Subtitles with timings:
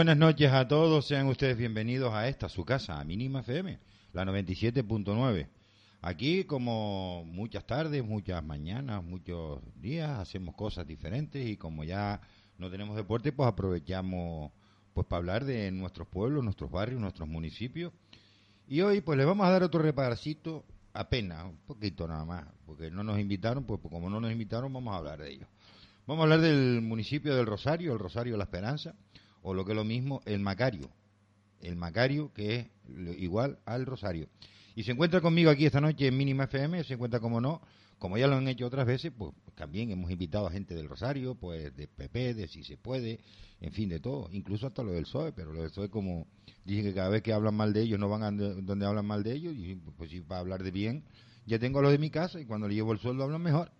[0.00, 1.06] buenas noches a todos.
[1.06, 3.78] Sean ustedes bienvenidos a esta, su casa, a Mínima FM,
[4.14, 5.46] la 97.9.
[6.00, 12.18] Aquí, como muchas tardes, muchas mañanas, muchos días, hacemos cosas diferentes y como ya
[12.56, 14.52] no tenemos deporte, pues aprovechamos
[14.94, 17.92] pues para hablar de nuestros pueblos, nuestros barrios, nuestros municipios.
[18.66, 22.90] Y hoy pues le vamos a dar otro reparacito, apenas, un poquito nada más, porque
[22.90, 25.46] no nos invitaron, pues como no nos invitaron vamos a hablar de ello.
[26.06, 28.94] Vamos a hablar del municipio del Rosario, el Rosario de la Esperanza,
[29.42, 30.90] o lo que es lo mismo, el Macario.
[31.60, 32.66] El Macario, que es
[33.18, 34.28] igual al Rosario.
[34.74, 37.60] Y se encuentra conmigo aquí esta noche en Mínima FM, se encuentra como no,
[37.98, 41.34] como ya lo han hecho otras veces, pues también hemos invitado a gente del Rosario,
[41.34, 43.20] pues de PP, de Si Se Puede,
[43.60, 46.26] en fin, de todo, incluso hasta lo del PSOE, pero lo del PSOE como
[46.64, 49.22] dicen que cada vez que hablan mal de ellos no van a donde hablan mal
[49.22, 51.04] de ellos, y pues si para hablar de bien,
[51.44, 53.70] ya tengo a los de mi casa y cuando le llevo el sueldo hablan mejor.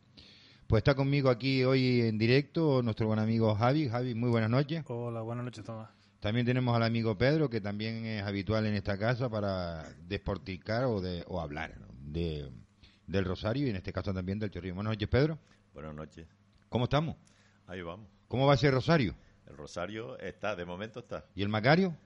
[0.70, 3.88] Pues está conmigo aquí hoy en directo nuestro buen amigo Javi.
[3.88, 4.84] Javi, muy buenas noches.
[4.86, 5.90] Hola, buenas noches, Tomás.
[6.20, 11.00] También tenemos al amigo Pedro, que también es habitual en esta casa para desporticar o,
[11.00, 12.52] de, o hablar de,
[13.08, 14.76] del Rosario y en este caso también del Chorrillo.
[14.76, 15.40] Buenas noches, Pedro.
[15.74, 16.28] Buenas noches.
[16.68, 17.16] ¿Cómo estamos?
[17.66, 18.06] Ahí vamos.
[18.28, 19.16] ¿Cómo va a ser Rosario?
[19.48, 21.24] El Rosario está, de momento está.
[21.34, 21.96] ¿Y el Macario?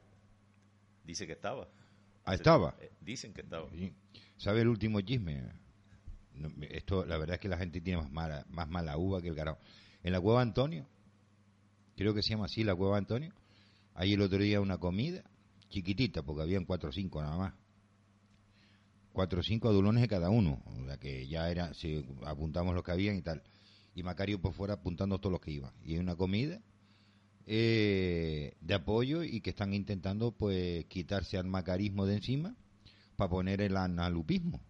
[1.05, 1.69] Dice que estaba.
[2.25, 2.75] Ah, estaba.
[2.81, 3.69] Eh, dicen que estaba.
[4.39, 5.53] ¿Sabe el último chisme?
[6.71, 9.37] Esto, la verdad es que la gente tiene más mala, más mala uva que el
[9.37, 9.59] carajo.
[10.03, 10.87] En la cueva Antonio,
[11.97, 13.33] creo que se llama así la cueva Antonio,
[13.95, 15.23] ahí el otro día una comida,
[15.69, 17.55] chiquitita, porque habían cuatro o cinco nada más.
[19.13, 22.83] Cuatro o cinco adulones de cada uno, o sea que ya era, si apuntamos los
[22.83, 23.43] que habían y tal.
[23.95, 25.73] Y Macario por fuera apuntando todos los que iban.
[25.85, 26.61] Y hay una comida
[27.47, 32.57] eh, de apoyo y que están intentando pues quitarse al macarismo de encima
[33.17, 34.61] para poner el analupismo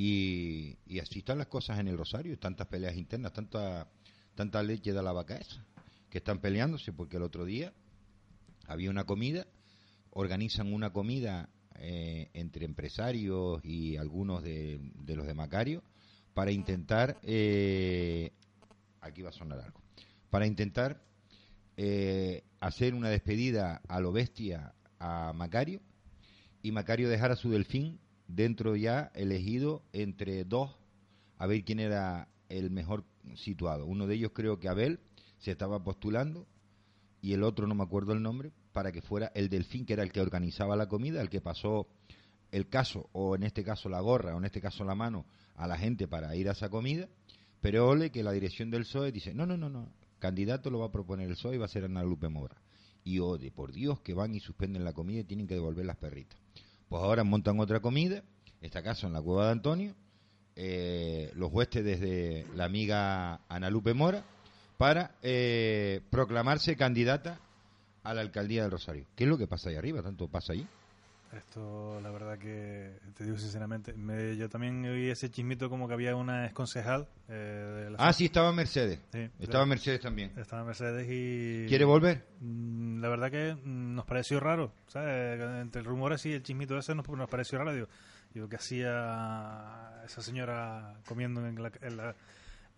[0.00, 3.88] y, así están las cosas en el Rosario, tantas peleas internas, tanta,
[4.36, 5.66] tanta leche de la vaca esa,
[6.08, 7.72] que están peleándose porque el otro día
[8.68, 9.48] había una comida,
[10.10, 15.82] organizan una comida eh, entre empresarios y algunos de, los de Macario
[16.32, 18.30] para intentar, eh,
[19.00, 19.80] aquí va a sonar algo,
[20.30, 21.02] para intentar
[21.76, 25.80] eh, hacer una despedida a lo bestia a Macario
[26.62, 27.98] y Macario dejar a su delfín
[28.28, 30.70] dentro ya elegido entre dos
[31.38, 33.86] a ver quién era el mejor situado.
[33.86, 35.00] Uno de ellos creo que Abel
[35.38, 36.46] se estaba postulando
[37.20, 40.02] y el otro no me acuerdo el nombre para que fuera el delfín que era
[40.02, 41.88] el que organizaba la comida, el que pasó
[42.52, 45.66] el caso o en este caso la gorra o en este caso la mano a
[45.66, 47.08] la gente para ir a esa comida,
[47.60, 50.86] pero ole que la dirección del PSOE dice, no, no, no, no, candidato lo va
[50.86, 52.56] a proponer el PSOE y va a ser Ana Lupe Mora.
[53.04, 55.96] Y ode, por Dios, que van y suspenden la comida y tienen que devolver las
[55.96, 56.38] perritas.
[56.88, 58.22] Pues ahora montan otra comida,
[58.62, 59.94] esta casa en la cueva de Antonio,
[60.56, 64.24] eh, los huéspedes de la amiga Ana Lupe Mora,
[64.78, 67.40] para eh, proclamarse candidata
[68.04, 69.04] a la alcaldía del Rosario.
[69.16, 70.02] ¿Qué es lo que pasa ahí arriba?
[70.02, 70.66] ¿Tanto pasa ahí?
[71.36, 73.94] Esto, la verdad que te digo sinceramente,
[74.36, 77.06] yo también oí ese chismito como que había una exconcejal.
[77.28, 79.00] Eh, ah, sí, estaba Mercedes.
[79.38, 80.32] estaba Mercedes también.
[80.38, 81.66] Estaba Mercedes y.
[81.68, 82.24] ¿Quiere volver?
[82.40, 84.72] Mm, la verdad que nos pareció raro.
[84.86, 85.38] ¿sabes?
[85.60, 87.74] Entre el rumor así, el chismito ese nos, nos pareció raro.
[87.74, 87.88] Digo,
[88.32, 92.16] digo, ¿qué hacía esa señora comiendo en la, en la,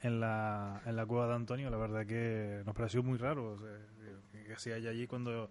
[0.00, 1.70] en la, en la cueva de Antonio?
[1.70, 3.52] La verdad que nos pareció muy raro.
[3.52, 3.58] O
[4.44, 5.50] ¿Qué hacía ella allí cuando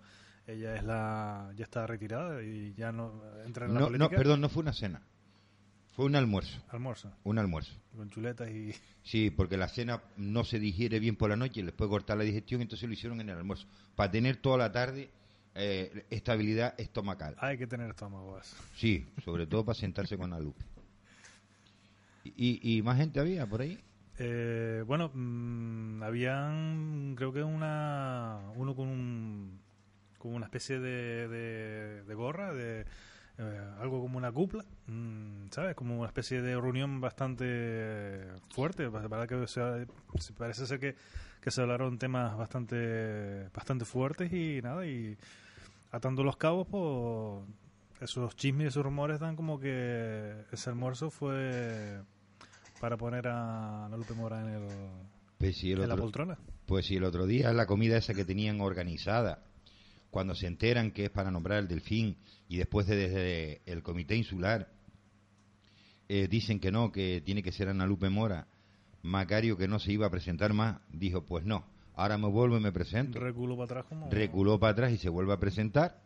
[0.52, 4.04] ella es la ya está retirada y ya no entra en la política.
[4.04, 5.02] No, perdón, no fue una cena.
[5.96, 6.62] Fue un almuerzo.
[6.70, 7.12] Almuerzo.
[7.24, 7.74] Un almuerzo.
[7.96, 8.74] Con chuletas y...
[9.04, 12.18] Sí, porque la cena no se digiere bien por la noche y les puede cortar
[12.18, 13.68] la digestión, entonces lo hicieron en el almuerzo.
[13.96, 15.10] Para tener toda la tarde
[15.56, 17.36] eh, estabilidad estomacal.
[17.40, 18.40] Hay que tener estómago.
[18.76, 20.56] Sí, sobre todo para sentarse con la luz.
[22.24, 23.78] ¿Y, y más gente había por ahí?
[24.20, 29.59] Eh, bueno, mm, habían, creo que una uno con un
[30.20, 31.28] como una especie de,
[32.06, 32.86] de, gorra, de
[33.38, 35.76] eh, algo como una cupla, mm, ¿sabes?
[35.76, 39.88] Como una especie de reunión bastante fuerte, para que se,
[40.38, 40.96] parece ser que,
[41.42, 45.18] que se hablaron temas bastante bastante fuertes y nada, y
[45.92, 52.02] atando los cabos, pues esos chismes y esos rumores dan como que ese almuerzo fue
[52.80, 54.68] para poner a Lupe Mora en, el,
[55.38, 56.38] pues en la poltrona.
[56.66, 59.49] Pues sí, el otro día la comida esa que tenían organizada
[60.10, 62.18] cuando se enteran que es para nombrar el delfín
[62.48, 64.72] y después de desde el comité insular
[66.08, 68.48] eh, dicen que no, que tiene que ser Ana Lupe Mora,
[69.04, 71.66] Macario que no se iba a presentar más, dijo pues no,
[71.96, 73.20] ahora me vuelvo y me presento.
[73.20, 76.02] Reculó para atrás Reculó para atrás y se vuelve a presentar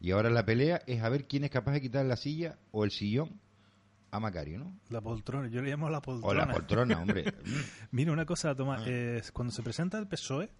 [0.00, 2.84] y ahora la pelea es a ver quién es capaz de quitar la silla o
[2.84, 3.40] el sillón
[4.10, 4.72] a Macario, ¿no?
[4.88, 6.42] La poltrona, yo le llamo la poltrona.
[6.42, 7.34] O la poltrona, hombre.
[7.90, 8.82] Mira una cosa, Tomás,
[9.32, 10.50] cuando se presenta el PSOE,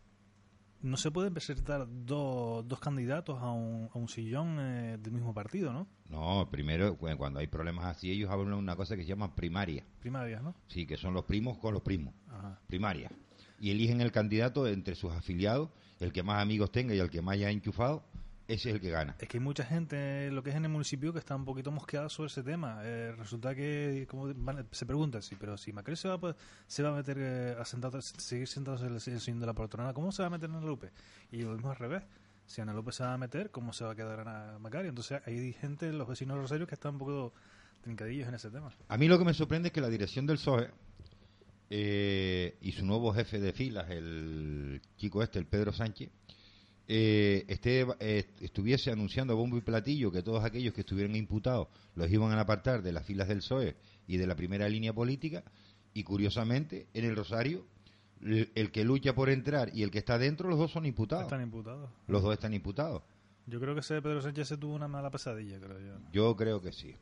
[0.87, 5.35] no se pueden presentar dos, dos candidatos a un, a un sillón eh, del mismo
[5.35, 5.87] partido, ¿no?
[6.09, 9.35] No, primero, cu- cuando hay problemas así, ellos hablan de una cosa que se llama
[9.35, 9.85] primaria.
[10.01, 10.55] Primarias, ¿no?
[10.69, 12.15] Sí, que son los primos con los primos.
[12.29, 12.59] Ajá.
[12.67, 13.11] Primaria.
[13.61, 17.23] Y eligen el candidato entre sus afiliados, el que más amigos tenga y el que
[17.23, 18.05] más haya enchufado,
[18.49, 19.17] ese es el que gana.
[19.19, 21.71] Es que hay mucha gente, lo que es en el municipio, que está un poquito
[21.73, 22.81] mosqueada sobre ese tema.
[22.85, 26.35] Eh, resulta que como van- se pregunta, sí, pero si Macri se va, a po-
[26.67, 29.93] se va a meter eh, a sentado, seguir sentado en el, sillón de la poltrona,
[29.93, 30.91] ¿cómo se va a meter en Ana Lupe?
[31.33, 32.03] Y lo mismo al revés.
[32.47, 34.89] Si Ana Lupe se va a meter, ¿cómo se va a quedar Ana Macari?
[34.89, 37.33] Entonces hay gente, los vecinos de Rosario, que están un poco
[37.83, 38.73] trincadillos en ese tema.
[38.87, 40.71] A mí lo que me sorprende es que la dirección del PSOE
[41.71, 46.11] eh, y su nuevo jefe de filas, el chico este, el Pedro Sánchez,
[46.89, 51.69] eh, esté, eh, estuviese anunciando a bombo y platillo que todos aquellos que estuvieran imputados
[51.97, 55.43] los iban a apartar de las filas del PSOE y de la primera línea política
[55.95, 57.67] y curiosamente en el Rosario
[58.23, 61.25] el, el que lucha por entrar y el que está dentro los dos son imputados
[61.25, 61.91] Están imputados.
[62.07, 63.03] los dos están imputados
[63.47, 65.99] Yo creo que ese Pedro Sánchez se tuvo una mala pesadilla, creo yo.
[66.13, 66.95] yo creo que sí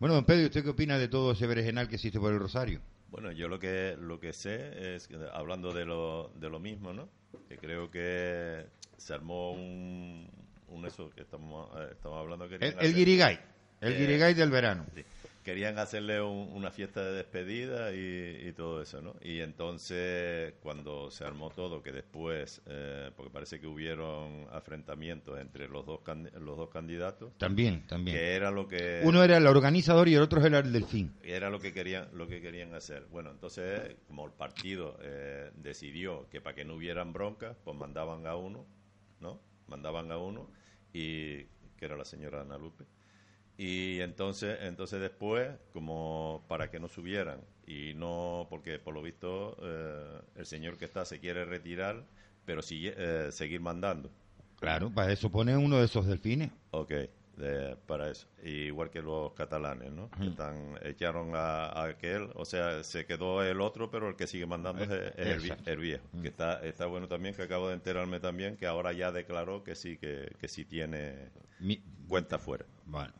[0.00, 2.40] bueno don Pedro ¿y ¿usted qué opina de todo ese berenjenal que existe por el
[2.40, 2.80] Rosario?
[3.14, 6.92] Bueno, yo lo que lo que sé es, que, hablando de lo, de lo mismo,
[6.92, 7.08] ¿no?
[7.48, 8.66] Que creo que
[8.96, 10.28] se armó un,
[10.66, 12.46] un eso que estamos, eh, estamos hablando.
[12.46, 13.38] El, querían el hacer- guirigay,
[13.82, 14.84] el Eh, guirigay del verano.
[14.96, 15.04] Sí.
[15.44, 19.14] Querían hacerle un- una fiesta de despedida y, y todo eso, ¿no?
[19.20, 25.68] Y entonces, cuando se armó todo, que después, eh, porque parece que hubieron afrentamientos entre
[25.68, 28.16] los dos, candi- los dos candidatos, También, también.
[28.16, 29.02] que era lo que...
[29.04, 31.12] Uno era el organizador y el otro era el delfín.
[31.22, 36.26] era lo que querían lo que querían hacer bueno entonces como el partido eh, decidió
[36.30, 38.66] que para que no hubieran broncas pues mandaban a uno
[39.20, 40.50] no mandaban a uno
[40.92, 41.42] y
[41.76, 42.84] que era la señora Ana Lupe
[43.56, 49.56] y entonces entonces después como para que no subieran y no porque por lo visto
[49.62, 52.04] eh, el señor que está se quiere retirar
[52.44, 54.10] pero sigue eh, seguir mandando
[54.60, 56.50] Claro, para eso pone uno de esos delfines.
[56.70, 56.90] Ok,
[57.36, 58.26] de- para eso.
[58.42, 60.10] Igual que los catalanes, ¿no?
[60.10, 64.26] Que están, echaron a, a aquel, o sea, se quedó el otro, pero el que
[64.26, 66.04] sigue mandando es, es el, viejo.
[66.22, 69.74] Que está, está bueno también, que acabo de enterarme también, que ahora ya declaró que
[69.74, 72.64] sí, que, que sí tiene Mi- cuenta fuera.
[72.86, 73.12] Bueno,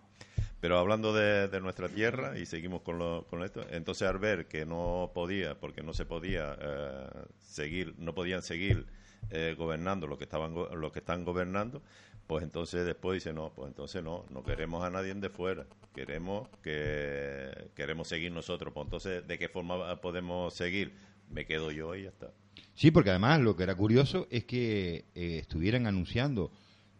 [0.64, 4.64] Pero hablando de, nuestra tierra, y seguimos con, lo, con esto, entonces al ver que
[4.64, 7.06] no podía, porque no se podía eh,
[7.38, 8.86] seguir, no podían seguir
[9.28, 11.82] eh, gobernando los que estaban los que están gobernando,
[12.26, 16.48] pues entonces después dice no, pues entonces no, no queremos a nadie de fuera, queremos
[16.62, 20.94] que queremos seguir nosotros, pues entonces de qué forma podemos seguir,
[21.28, 22.32] me quedo yo y ya está.
[22.74, 26.50] sí, porque además lo que era curioso es que eh, estuvieran anunciando,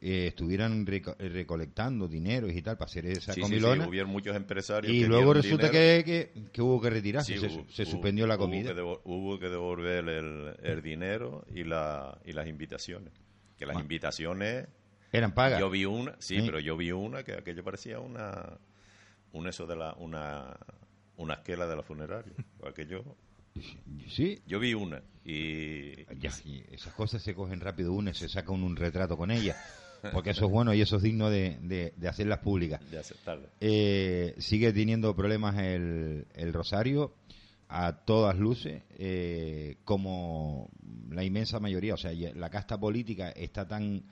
[0.06, 3.88] eh, estuvieran reco- eh, recolectando dineros y tal para hacer esa Sí, sí, sí, comilona.
[3.88, 6.04] hubieron muchos empresarios y que luego resulta dinero.
[6.04, 8.74] que, que, que hubo que retirarse, Sí, se, hubo- se hubo- suspendió la hubo comida.
[8.74, 13.12] que hubo que devolver el, el dinero y, la, y las invitaciones.
[13.56, 13.84] Que las Bueno.
[13.84, 14.66] invitaciones,
[15.10, 15.58] Eran pagas.
[15.60, 18.58] yo vi una, sí, pero yo vi una que aquello parecía una,
[19.32, 20.54] un eso de la, una,
[21.16, 22.34] una esquela de la funeraria.
[22.68, 23.16] Aquello,
[24.08, 28.28] Sí, yo vi una y Ya, y esas cosas se cogen rápido una y se
[28.28, 29.56] saca un, un retrato con ella.
[30.12, 32.80] Porque eso es bueno y eso es digno de, de, de hacerlas públicas.
[32.90, 33.48] de aceptarla.
[33.60, 37.14] Eh, sigue teniendo problemas el, el Rosario
[37.68, 40.70] a todas luces, eh, como
[41.10, 41.94] la inmensa mayoría.
[41.94, 44.04] O sea, la casta política está tan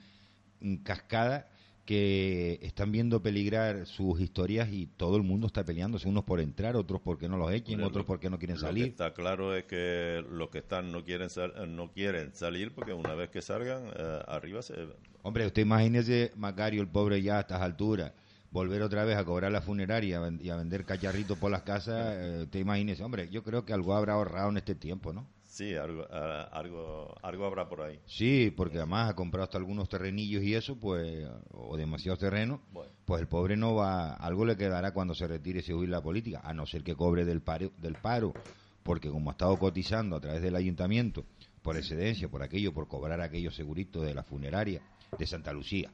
[0.83, 1.49] cascada
[1.85, 6.75] que están viendo peligrar sus historias y todo el mundo está peleándose, unos por entrar,
[6.77, 8.85] otros porque no los echen, otros lo- porque no quieren Lo que salir.
[8.87, 13.15] está claro es que los que están no quieren sal- no quieren salir porque una
[13.15, 14.75] vez que salgan eh, arriba se
[15.23, 18.11] Hombre, usted imagínese, Macario, el pobre ya a estas alturas,
[18.51, 22.39] volver otra vez a cobrar la funeraria y a vender cacharritos por las casas, eh,
[22.43, 25.25] usted imagínese, hombre, yo creo que algo habrá ahorrado en este tiempo, ¿no?
[25.53, 26.07] Sí algo
[26.51, 27.99] algo algo habrá por ahí.
[28.07, 32.89] Sí, porque además ha comprado hasta algunos terrenillos y eso, pues, o demasiados terrenos, Bueno.
[33.05, 36.01] pues el pobre no va, algo le quedará cuando se retire y se huir la
[36.01, 38.33] política, a no ser que cobre del paro, del paro,
[38.81, 41.23] porque como ha estado cotizando a través del ayuntamiento,
[41.61, 44.81] por excedencia, por aquello, por cobrar aquellos seguritos de la funeraria
[45.17, 45.91] de Santa Lucía,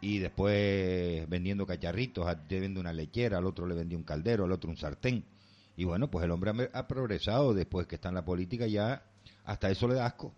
[0.00, 4.44] y después vendiendo cacharritos, a te vende una lechera, al otro le vendió un caldero,
[4.44, 5.24] al otro un sartén,
[5.76, 9.02] y bueno, pues el hombre ha- ha progresado después que está en la política ya,
[9.44, 10.32] hasta eso le da asco.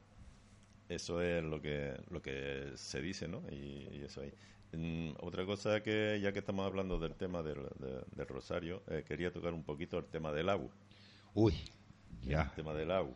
[0.89, 3.43] Eso es lo que lo que se dice, ¿no?
[3.51, 4.33] Y, y eso ahí.
[4.73, 9.05] Mm, otra cosa que, ya que estamos hablando del tema del, de- del Rosario, eh,
[9.07, 10.71] quería tocar un poquito el tema del agua.
[11.35, 11.55] Uy,
[12.23, 12.43] ya.
[12.43, 13.15] El tema del agua.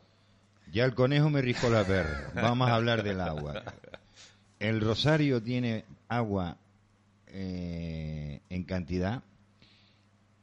[0.73, 2.31] Ya el conejo me riscó la perra.
[2.35, 3.62] Vamos a hablar del agua.
[4.59, 6.57] El Rosario tiene agua
[7.29, 9.23] eh, en cantidad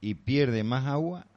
[0.02, 1.28] y pierde más agua,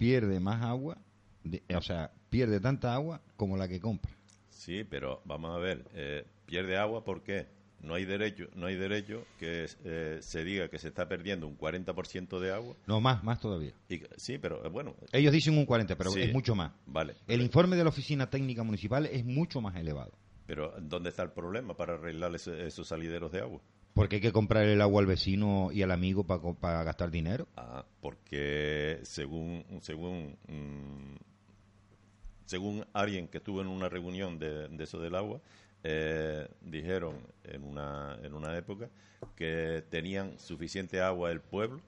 [0.00, 0.96] pierde más agua,
[1.44, 4.10] de- o sea, pierde tanta agua como la que compra.
[4.48, 7.46] Sí, pero vamos a ver, eh, pierde agua, ¿por qué?
[7.82, 11.58] No hay derecho, no hay derecho que eh, se diga que se está perdiendo un
[11.58, 12.74] 40% de agua.
[12.86, 13.72] No, más, más todavía.
[13.90, 14.94] Y, sí, pero eh, bueno.
[15.12, 16.22] Ellos dicen un 40, pero Sí.
[16.22, 16.72] es mucho más.
[16.86, 17.16] Vale.
[17.28, 20.12] El informe de la Oficina Técnica Municipal es mucho más elevado.
[20.46, 23.60] Pero ¿dónde está el problema para arreglar esos salideros de agua?
[23.94, 27.46] Porque hay que comprar el agua al vecino y al amigo para gastar dinero.
[27.56, 31.16] Ah, porque según según mm,
[32.46, 35.40] según alguien que estuvo en una reunión de, de eso del agua,
[35.82, 38.90] eh, dijeron en una en una época
[39.36, 41.80] que tenían suficiente agua el pueblo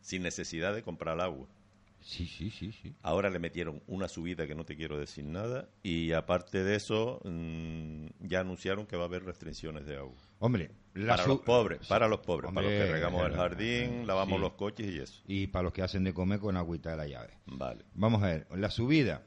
[0.00, 1.46] sin necesidad de comprar agua.
[2.02, 2.94] Sí, sí, sí, sí.
[3.02, 7.20] Ahora le metieron una subida que no te quiero decir nada y aparte de eso
[7.24, 10.16] mm, ya anunciaron que va a haber restricciones de agua.
[10.40, 14.06] Hombre, Para los pobres, para los pobres, Hombre, para los que regamos el eh, jardín,
[14.06, 14.40] lavamos sí.
[14.40, 15.22] los coches y eso.
[15.26, 17.38] Y para los que hacen de comer con agüita de la llave.
[17.46, 17.84] Vale.
[17.94, 19.22] Vamos a ver, la subida.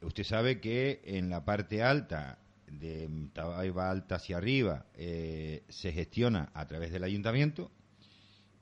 [0.00, 6.50] Usted sabe que en la parte alta, de Tabaiba alta hacia arriba, eh, se gestiona
[6.54, 7.70] a través del ayuntamiento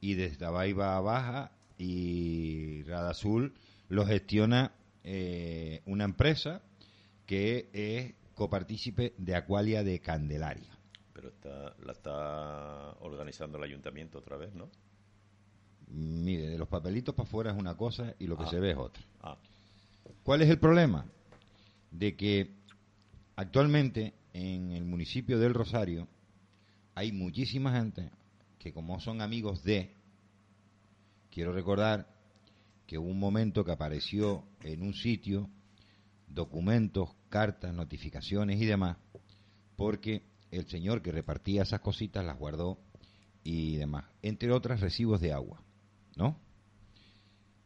[0.00, 3.54] y desde Tabaiba baja y Rada Azul
[3.88, 4.72] lo gestiona
[5.04, 6.60] eh, una empresa
[7.24, 10.68] que es copartícipe de Acualia de Candelaria.
[11.14, 14.68] Pero está, la está organizando el ayuntamiento otra vez, ¿no?
[15.88, 18.50] Mire, de los papelitos para afuera es una cosa y lo que Ah.
[18.50, 19.02] se ve es otra.
[19.22, 19.36] Ah,
[20.22, 21.06] ¿Cuál es el problema?
[21.90, 22.50] De que
[23.36, 26.06] actualmente en el municipio del Rosario
[26.94, 28.10] hay muchísima gente
[28.58, 29.94] que como son amigos de,
[31.38, 32.08] quiero recordar
[32.84, 35.48] que hubo un momento que apareció en un sitio
[36.26, 38.96] documentos, cartas, notificaciones y demás,
[39.76, 42.80] porque el señor que repartía esas cositas las guardó
[43.44, 45.62] y demás, entre otras recibos de agua,
[46.16, 46.40] ¿no?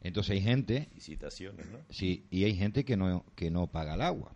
[0.01, 1.79] Entonces hay gente licitaciones, ¿no?
[1.89, 4.35] Sí, y hay gente que no, que no paga el agua.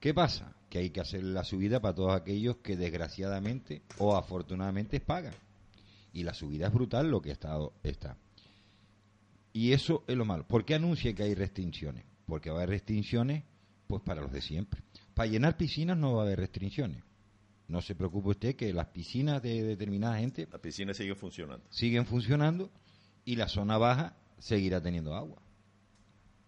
[0.00, 0.56] ¿Qué pasa?
[0.68, 5.34] Que hay que hacer la subida para todos aquellos que desgraciadamente o afortunadamente pagan.
[6.16, 7.58] Y la subida es brutal lo que está.
[7.82, 8.16] está.
[9.52, 10.48] Y eso es lo malo.
[10.48, 12.06] ¿Por qué anuncia que hay restricciones?
[12.24, 13.44] Porque va a haber restricciones
[13.86, 14.82] pues para los de siempre.
[15.12, 17.02] Para llenar piscinas no va a haber restricciones.
[17.68, 21.66] No se preocupe usted que las piscinas de determinada gente La piscina sigue funcionando.
[21.68, 22.70] siguen funcionando
[23.26, 25.42] y la zona baja seguirá teniendo agua.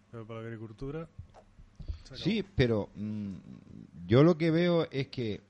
[0.09, 1.07] Pero para la agricultura.
[2.15, 3.35] Sí, pero mm,
[4.07, 5.41] yo lo que veo es que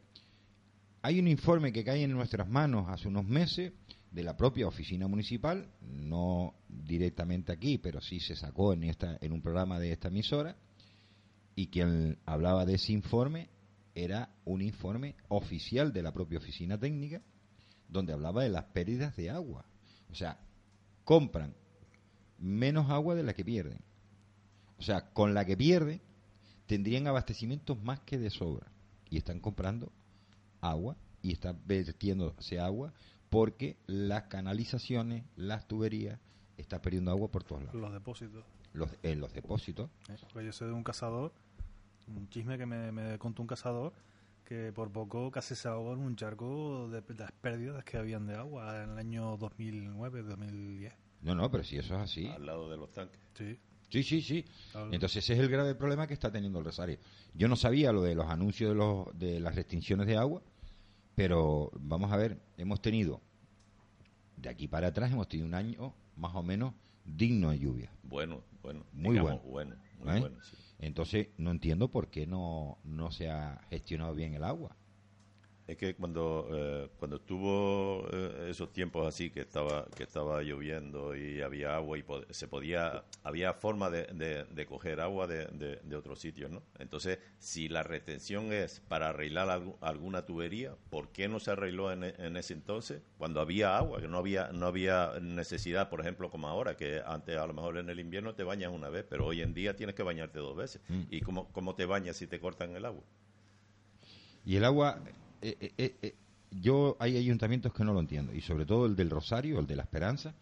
[1.03, 3.71] hay un informe que cae en nuestras manos hace unos meses
[4.11, 9.31] de la propia oficina municipal, no directamente aquí, pero sí se sacó en esta en
[9.31, 10.55] un programa de esta emisora
[11.55, 13.49] y quien hablaba de ese informe
[13.93, 17.21] era un informe oficial de la propia oficina técnica
[17.87, 19.65] donde hablaba de las pérdidas de agua.
[20.11, 20.39] O sea,
[21.03, 21.53] compran
[22.37, 23.79] menos agua de la que pierden.
[24.77, 26.01] O sea, con la que pierden
[26.65, 28.71] tendrían abastecimientos más que de sobra.
[29.09, 29.91] Y están comprando
[30.61, 32.93] agua y están vertiéndose agua
[33.29, 36.19] porque las canalizaciones, las tuberías,
[36.57, 37.79] están perdiendo agua por todos lados.
[37.79, 38.43] Los depósitos.
[38.73, 39.89] Los, en los depósitos.
[40.09, 40.15] ¿eh?
[40.33, 41.33] Porque yo sé de un cazador,
[42.07, 43.93] un chisme que me, me contó un cazador,
[44.43, 48.25] que por poco casi se ahogó en un charco de, de las pérdidas que habían
[48.25, 50.93] de agua en el año 2009, 2010.
[51.21, 52.27] No, no, pero si eso es así.
[52.27, 53.19] Al lado de los tanques.
[53.35, 53.59] Sí.
[53.89, 54.45] Sí, sí, sí.
[54.91, 56.99] Entonces ese es el grave problema que está teniendo el Rosario.
[57.33, 60.43] Yo no sabía lo de los anuncios de, los, de las restricciones de agua,
[61.19, 63.19] pero vamos a ver, hemos tenido,
[64.37, 66.73] de aquí para atrás hemos tenido un año más o menos
[67.03, 67.91] digno de lluvia.
[68.03, 68.85] Bueno, bueno.
[68.93, 69.75] Muy digamos, bueno.
[69.99, 70.19] Muy ¿Eh?
[70.21, 70.55] bueno, sí.
[70.79, 74.77] Entonces no entiendo por qué no, no se ha gestionado bien el agua.
[75.69, 81.15] Es que cuando eh, cuando estuvo eh, esos tiempos así que estaba que estaba lloviendo
[81.15, 85.45] y había agua y pod- se podía había forma de, de- de coger agua de,
[85.45, 86.63] de- de otros sitios, ¿no?
[86.79, 91.91] Entonces, si la retención es para arreglar algu- alguna tubería, ¿por qué no se arregló
[91.91, 96.01] en, e- en ese entonces cuando había agua, que no había no había necesidad, por
[96.01, 99.05] ejemplo, como ahora, que antes a lo mejor en el invierno te bañas una vez,
[99.07, 100.81] pero hoy en día tienes que bañarte dos veces.
[100.89, 101.01] Mm.
[101.11, 103.03] ¿Y cómo, cómo te bañas si te cortan el agua?
[104.45, 104.97] Y el agua,
[105.41, 106.15] eh, eh, eh,
[106.51, 109.75] yo hay ayuntamientos que no lo entiendo, y sobre todo el del Rosario, el de
[109.75, 110.33] la Esperanza,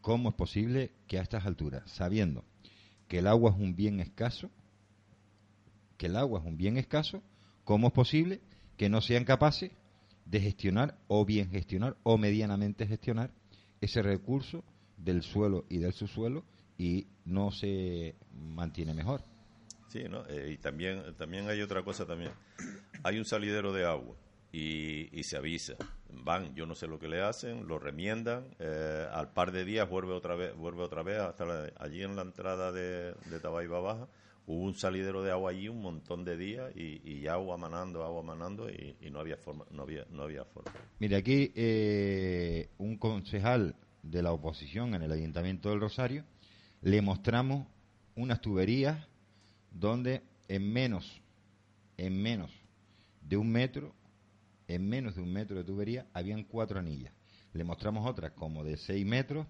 [0.00, 2.44] ¿cómo es posible que a estas alturas, sabiendo
[3.08, 4.50] que el agua es un bien escaso,
[5.96, 7.22] que el agua es un bien escaso,
[7.64, 8.40] ¿cómo es posible
[8.76, 9.72] que no sean capaces
[10.26, 13.30] de gestionar o bien gestionar o medianamente gestionar
[13.80, 14.62] ese recurso
[14.96, 16.44] del suelo y del subsuelo
[16.78, 19.29] y no se mantiene mejor?
[19.90, 20.24] Sí, ¿no?
[20.28, 22.30] Eh, y también, también hay otra cosa también.
[23.02, 24.14] Hay un salidero de agua
[24.52, 25.74] y, y se avisa.
[26.12, 29.88] Van, yo no sé lo que le hacen, lo remiendan, eh, al par de días
[29.90, 33.80] vuelve otra vez, vuelve otra vez hasta la- allí en la entrada de, de Tabaiba
[33.80, 34.08] Baja,
[34.46, 38.22] hubo un salidero de agua allí un montón de días y, y agua manando, agua
[38.22, 40.72] manando y, y no había forma, no había, no había forma.
[41.00, 46.24] Mire, aquí eh, un concejal de la oposición en el Ayuntamiento del Rosario
[46.82, 47.66] le mostramos
[48.16, 49.06] unas tuberías
[49.70, 51.20] donde en menos,
[51.96, 52.50] en menos
[53.22, 53.94] de un metro,
[54.68, 57.12] en menos de un metro de tubería, habían cuatro anillas.
[57.52, 59.46] Le mostramos otras como de seis metros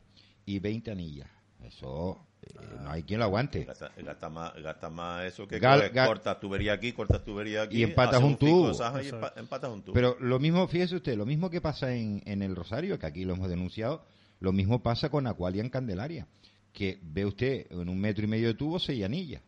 [0.47, 1.29] y 20 anillas.
[1.63, 3.65] Eso eh, no hay quien lo aguante.
[3.65, 7.79] Gasta, gasta más, gasta más eso que Gal- cortas tubería aquí, cortas tubería aquí.
[7.79, 8.65] Y empatas un tubo.
[8.69, 9.93] ficosaje y Eso empa- empatas un tubo.
[9.95, 13.25] Pero lo mismo, fíjese usted, lo mismo que pasa en, en el Rosario, que aquí
[13.27, 14.07] lo hemos denunciado,
[14.41, 16.27] lo mismo pasa con Aqualia en Candelaria,
[16.73, 19.43] que ve usted en un metro y medio de tubo seis anillas.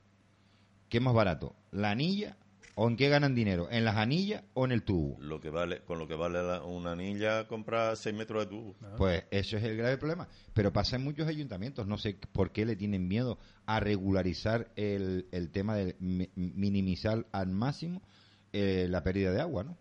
[0.93, 1.57] ¿Qué es más barato?
[1.71, 2.37] ¿La anilla
[2.75, 3.67] o en qué ganan dinero?
[3.71, 5.17] ¿En las anillas o en el tubo?
[5.23, 8.77] lo que vale, con lo que vale la- una anilla, compra 6 metros de tubo.
[8.99, 10.29] Pues eso es el grave problema.
[10.53, 11.87] Pero pasa en muchos ayuntamientos.
[11.87, 17.25] No sé por qué le tienen miedo a regularizar el, el tema de mi- minimizar
[17.33, 18.03] al máximo
[18.53, 19.79] eh, la pérdida de agua, ¿no?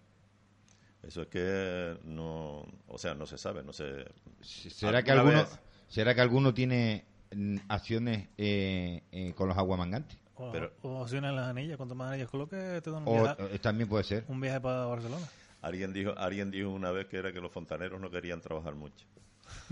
[1.03, 4.05] Eso es que no, o sea, no se sabe, no se.
[4.39, 5.59] ¿Será que ¿Alguna alguno, vez?
[5.89, 7.03] será que alguno tiene
[7.35, 10.20] mm, acciones eh, eh, con los aguamangantes?
[10.41, 11.77] O, Pero- o opciones en las anillas.
[11.77, 14.25] Cuanto más anillas coloques, te dan un O viaje, eh, también puede ser.
[14.27, 15.27] un viaje para Barcelona.
[15.61, 19.05] Alguien dijo, alguien dijo una vez que era que los fontaneros no querían trabajar mucho.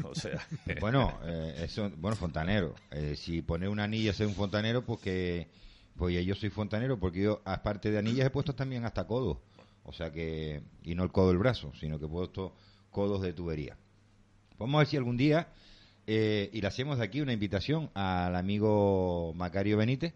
[0.04, 0.40] O sea,
[0.82, 2.76] Bueno, eh, eso, bueno, fontanero.
[2.92, 5.48] Eh, si poner una anilla ser un fontanero, pues que,
[5.98, 9.38] pues ya yo soy fontanero, porque yo, aparte de anillas, he puesto también hasta codos.
[9.86, 12.54] O sea que, y no el codo del brazo, sino que he puesto
[12.92, 13.76] codos de tubería.
[14.60, 15.48] Vamos a ver si algún día,
[16.06, 20.14] eh, y le hacemos de aquí una invitación al amigo Macario Benítez,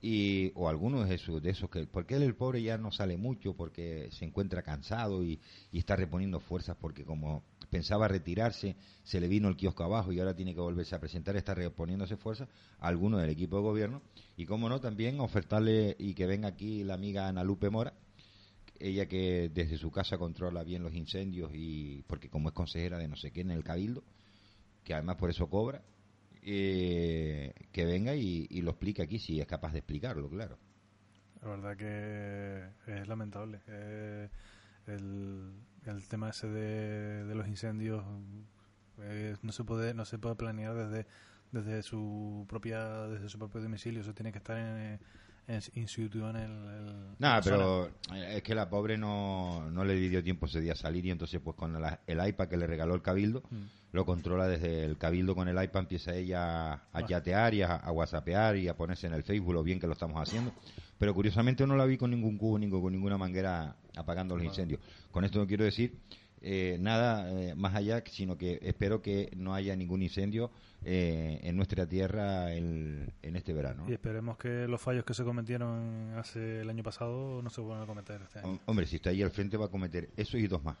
[0.00, 3.16] y, o alguno de esos, de esos que, porque él el pobre ya no sale
[3.16, 5.40] mucho, porque se encuentra cansado y,
[5.72, 10.20] y está reponiendo fuerzas, porque como pensaba retirarse, se le vino el kiosco abajo y
[10.20, 14.02] ahora tiene que volverse a presentar, está reponiéndose fuerzas, a alguno del equipo de gobierno,
[14.36, 17.94] y como no, también ofertarle y que venga aquí la amiga Ana Lupe Mora,
[18.80, 23.08] ella que desde su casa controla bien los incendios y porque como es consejera de
[23.08, 24.04] no sé qué en el cabildo
[24.84, 25.82] que además por eso cobra
[26.50, 30.58] eh, que venga y, y lo explique aquí si es capaz de explicarlo claro
[31.42, 32.68] La verdad que
[33.00, 33.60] es lamentable.
[33.68, 34.28] Eh,
[34.86, 35.52] el,
[35.86, 38.02] el tema ese de, de los incendios
[39.00, 41.06] eh, no se puede no se puede planear desde
[41.52, 44.00] desde su propia desde su propio domicilio.
[44.00, 44.98] Eso tiene que estar en,
[45.46, 46.50] en in situ en el.
[46.50, 47.56] el- nada zona.
[47.56, 51.06] pero eh, es que la pobre no, no le dio tiempo ese día a salir
[51.06, 53.64] y entonces pues con la- el iPad que le regaló el cabildo Mm.
[53.92, 57.06] Lo controla desde el cabildo con el iPad empieza ella a Ah.
[57.06, 59.94] chatear y a, a whatsappear y a ponerse en el Facebook lo bien que lo
[59.94, 60.52] estamos haciendo
[60.98, 64.80] pero curiosamente no la vi con ningún cubo ni con ninguna manguera apagando los incendios
[65.10, 65.96] con esto no quiero decir
[66.40, 70.50] eh, nada eh, más allá sino que espero que no haya ningún incendio
[70.84, 75.24] eh, en nuestra tierra en, en este verano Y esperemos que los fallos que se
[75.24, 78.48] cometieron hace el año pasado no se vuelvan a cometer este año.
[78.52, 80.76] Hom- Hombre, si está ahí al frente va a cometer eso y dos más.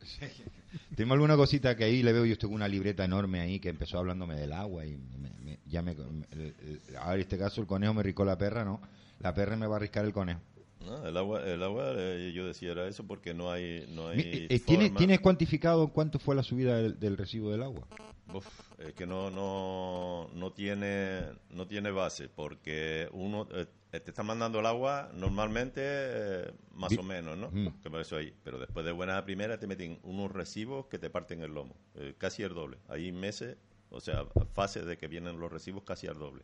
[0.96, 3.98] Tengo alguna cosita que ahí le veo, yo tengo una libreta enorme ahí que empezó
[3.98, 5.92] hablándome del agua y me- me- ya me...
[5.92, 8.80] el- el- ahora en este caso el conejo me ricó la perra, ¿no?
[9.20, 10.40] La perra me va a riscar el conejo.
[10.84, 11.06] ¿no?
[11.06, 14.22] el agua, el agua eh, yo decía era eso porque no hay, no hay Mi-
[14.22, 17.86] eh, ¿Tienes, forma- ¿Tienes cuantificado cuánto fue la subida del, del recibo del agua?
[18.32, 18.46] Uf,
[18.78, 24.60] es que no, no, no tiene, no tiene base porque uno eh, te está mandando
[24.60, 27.50] el agua normalmente eh, más o menos, ¿no?
[27.50, 27.80] Mm.
[27.82, 31.08] Que eso ahí, pero después de buenas a primeras te meten unos recibos que te
[31.10, 32.78] parten el lomo, eh, casi el doble.
[32.88, 33.56] Hay meses,
[33.90, 36.42] o sea, fases de que vienen los recibos casi al doble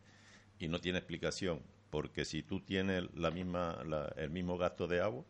[0.57, 5.01] y no tiene explicación porque si tú tienes la misma, la- el mismo gasto de
[5.01, 5.23] agua,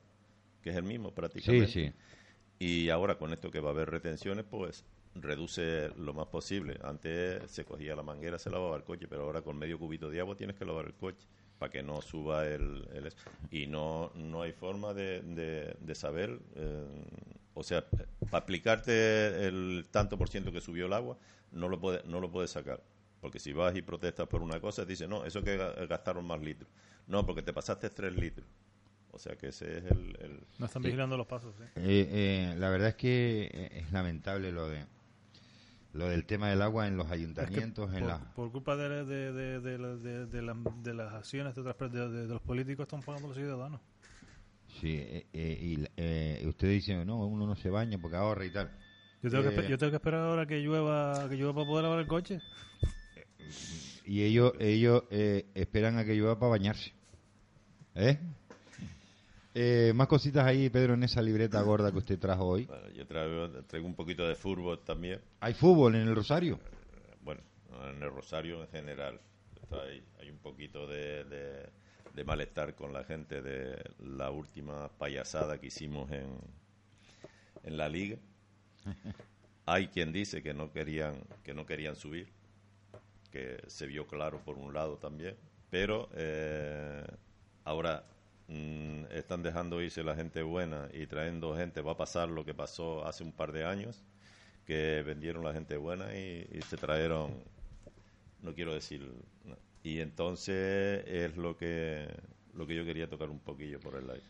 [0.62, 1.94] que es el mismo prácticamente, Sí, sí.
[2.60, 6.78] y ahora con esto que va a haber retenciones, pues reduce lo más posible.
[6.84, 10.20] Antes se cogía la manguera, se lavaba el coche, pero ahora con medio cubito de
[10.20, 11.26] agua tienes que lavar el coche
[11.58, 12.86] para que no suba el...
[13.50, 16.86] y no, no hay forma de, de, de saber, eh,
[17.54, 17.86] o sea,
[18.30, 21.18] para explicarte el tanto por ciento que subió el agua,
[21.54, 22.84] no lo puedes no lo puedes sacar.
[23.22, 26.26] Porque si vas y protestas por una cosa, te dicen, no, eso que ga- gastaron
[26.28, 26.70] más litros.
[27.08, 28.46] No, porque te pasaste tres litros.
[29.12, 30.18] O sea que ese es el...
[30.20, 30.88] el- No están Sí.
[30.90, 31.56] vigilando los pasos.
[31.58, 31.64] ¿sí?
[31.78, 34.86] Eh, eh, la verdad es que eh, es lamentable lo de
[35.96, 38.20] lo del tema del agua en los Es que ayuntamientos, en por, la...
[38.36, 43.38] por culpa de, de, de, de, la- las acciones de, los políticos están pagando los
[43.38, 43.82] ciudadanos.
[44.82, 48.50] Sí, eh, eh, y eh, ustedes dicen, no, uno no se baña porque ahorra y
[48.52, 48.70] tal.
[49.24, 51.84] Yo tengo, que, Eh, yo tengo que esperar ahora que llueva, que llueva para poder
[51.84, 52.42] lavar el coche.
[54.06, 56.94] Y ellos ellos eh, esperan a que llueva para bañarse.
[57.96, 58.20] ¿Eh?
[59.58, 62.66] Eh, Más cositas ahí, Pedro, en esa libreta gorda que usted trajo hoy.
[62.66, 65.22] bueno, yo traigo, traigo un poquito de fútbol también.
[65.40, 66.60] ¿Hay fútbol en el Rosario?
[67.22, 67.42] bueno,
[67.90, 69.20] en el Rosario en general.
[69.72, 75.68] hay, hay un poquito de, de, malestar con la gente de la última payasada que
[75.68, 76.28] hicimos en,
[77.64, 78.18] en la liga.
[79.68, 82.28] Hay quien dice que no querían que no querían subir,
[83.32, 85.36] que se vio claro por un lado también,
[85.72, 87.04] pero eh,
[87.64, 88.04] ahora
[88.48, 91.82] mm, están dejando irse la gente buena y trayendo gente.
[91.82, 94.04] Va a pasar lo que pasó hace un par de años,
[94.66, 97.32] que vendieron la gente buena y, se trajeron,
[98.42, 99.12] no quiero decir,
[99.84, 102.08] y entonces es lo que
[102.56, 104.24] lo que yo quería tocar un poquillo por el live.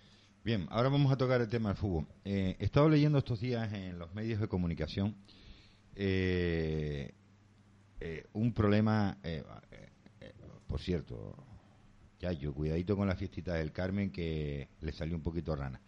[0.43, 2.07] Bien, ahora vamos a tocar el tema del fútbol.
[2.23, 5.15] Eh, he estado leyendo estos días en los medios de comunicación
[5.95, 7.13] eh,
[7.99, 9.17] eh, un problema,
[10.67, 11.35] por cierto,
[12.53, 15.81] cuidadito con la fiestita del Carmen que le salió un poquito rana.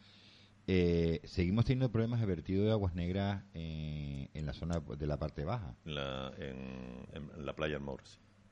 [0.65, 5.75] seguimos teniendo problemas de vertido de aguas negras en la zona de la parte baja.
[5.85, 8.03] La, en, la playa del Moro.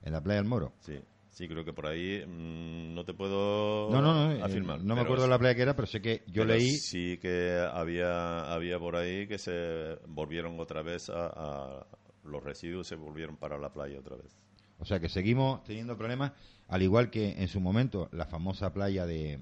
[0.02, 0.74] ¿En la playa del Moro?
[0.80, 1.00] Sí.
[1.36, 4.82] Sí, creo que por ahí mm, no te puedo no, no, no, afirmar.
[4.82, 6.78] no me acuerdo de la playa que era, pero sé que yo leí...
[6.78, 11.86] Sí que había, había por ahí que se volvieron otra vez a,
[12.24, 14.34] Los residuos se volvieron para la playa otra vez.
[14.80, 16.34] O sea que seguimos teniendo problemas,
[16.68, 19.40] al igual que en su momento la famosa playa de...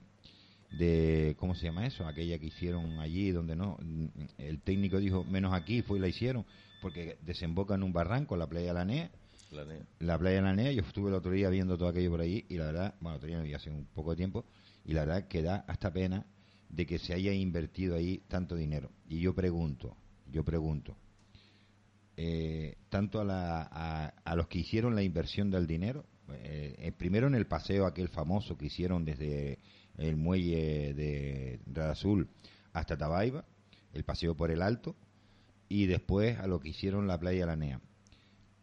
[0.72, 2.06] de ¿Cómo se llama eso?
[2.06, 3.78] Aquella que hicieron allí, donde no...
[4.38, 6.46] El técnico dijo, menos aquí, fue y la hicieron,
[6.82, 9.12] porque desemboca en un barranco, la playa de la NEA
[10.00, 12.46] la, playa de la NEA, yo estuve el otro día viendo todo aquello por ahí
[12.50, 14.46] y la verdad, bueno, otro día hace un poco de tiempo,
[14.86, 16.26] y la verdad que da hasta pena
[16.70, 18.90] de que se haya invertido ahí tanto dinero.
[19.08, 19.96] Y yo pregunto,
[20.32, 20.98] yo pregunto,
[22.16, 27.36] eh, tanto a, a, los que hicieron la inversión del dinero, eh, eh, primero en
[27.36, 29.60] el paseo aquel famoso que hicieron desde
[29.98, 32.30] el muelle de Red Azul
[32.72, 33.46] hasta Tabaiba,
[33.94, 34.96] el paseo por el Alto,
[35.70, 37.82] y después a lo que hicieron la playa de la NEA.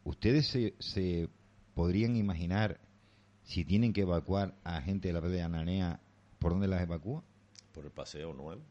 [0.04, 0.46] ¿Ustedes
[0.78, 1.28] se,
[1.74, 2.80] podrían imaginar
[3.44, 6.00] si tienen que evacuar a gente de la playa de Ananea,
[6.38, 7.22] por dónde las evacúa?
[7.72, 8.62] Por el paseo nuevo.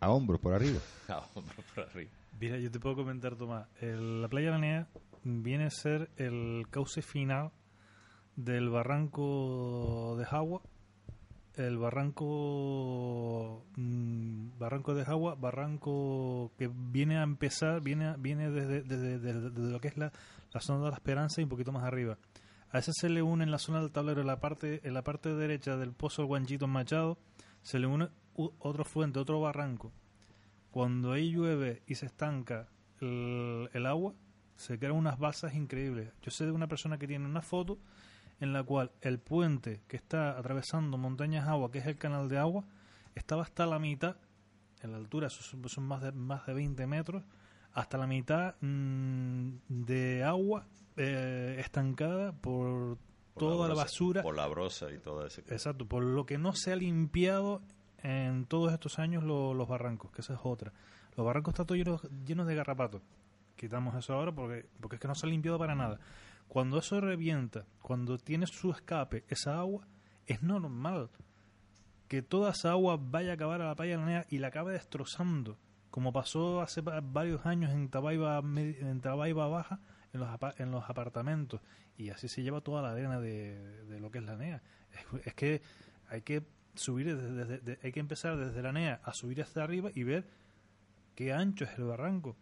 [0.00, 0.80] ¿A hombros, por arriba?
[1.08, 2.10] a hombros, por arriba.
[2.40, 3.68] Mira, yo te puedo comentar, Tomás.
[3.80, 4.88] la playa de Ananea
[5.22, 7.52] viene a ser el cauce final
[8.36, 10.62] del barranco de Jagua
[11.56, 19.32] el barranco mm, barranco de Jagua, barranco que viene a empezar, viene viene desde, desde,
[19.32, 20.12] lo que es la,
[20.58, 22.18] zona de la Esperanza y un poquito más arriba.
[22.70, 25.02] A ese se le une en la zona del tablero, en la parte, en la
[25.02, 27.18] parte derecha del pozo Guanchito Machado,
[27.62, 29.92] se le une otro fuente, otro barranco.
[30.74, 32.66] Cuando ahí llueve y se estanca
[33.00, 34.12] el, el agua,
[34.56, 36.10] se crean unas balsas increíbles.
[36.20, 37.78] Yo sé de una persona que tiene una foto
[38.40, 42.38] en la cual el puente que está atravesando montañas agua, que es el canal de
[42.38, 42.64] agua,
[43.14, 44.16] estaba hasta la mitad,
[44.82, 47.22] en la altura, son, más, de, más de 20 metros,
[47.72, 52.98] hasta la mitad mm, de agua eh, estancada por,
[53.38, 54.22] toda la, basura.
[54.22, 55.40] Por la brosa y todo eso.
[55.42, 57.62] Exacto, por lo que no se ha limpiado
[58.04, 60.72] en todos estos años los barrancos, que esa es otra.
[61.16, 63.02] Los barrancos están todos llenos, llenos de garrapatos.
[63.56, 65.98] Quitamos eso ahora porque, porque es que no se ha limpiado para nada.
[66.46, 69.86] Cuando eso revienta, cuando tiene su escape esa agua,
[70.26, 71.10] es normal
[72.08, 74.48] que toda esa agua vaya a acabar a la playa de la Nea y la
[74.48, 75.58] acabe destrozando,
[75.90, 79.80] como pasó hace varios años en Tabaiba, en Tabaiba Baja,
[80.12, 81.60] en los, en los apartamentos,
[81.96, 84.62] y así se lleva toda la arena de, lo que es la NEA.
[85.24, 85.62] Es, que
[86.08, 90.02] hay que subir desde, hay que empezar desde la NEA a subir hasta arriba y
[90.02, 90.26] ver
[91.14, 92.36] qué ancho es el barranco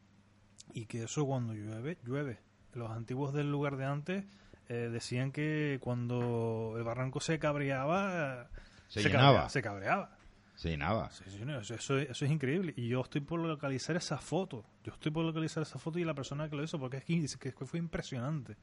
[0.73, 2.38] y que eso cuando llueve llueve
[2.75, 4.25] los antiguos del lugar de antes
[4.68, 8.49] eh, decían que cuando el barranco se cabreaba,
[8.88, 9.49] se, llenaba.
[9.49, 10.16] se cabreaba.
[10.55, 11.11] Se llenaba.
[11.61, 12.73] eso, es increíble.
[12.77, 14.64] Y yo estoy por localizar esa foto.
[14.85, 17.14] Yo estoy por localizar esa foto y la persona que lo hizo, porque es que,
[17.14, 18.57] dice que fue impresionante.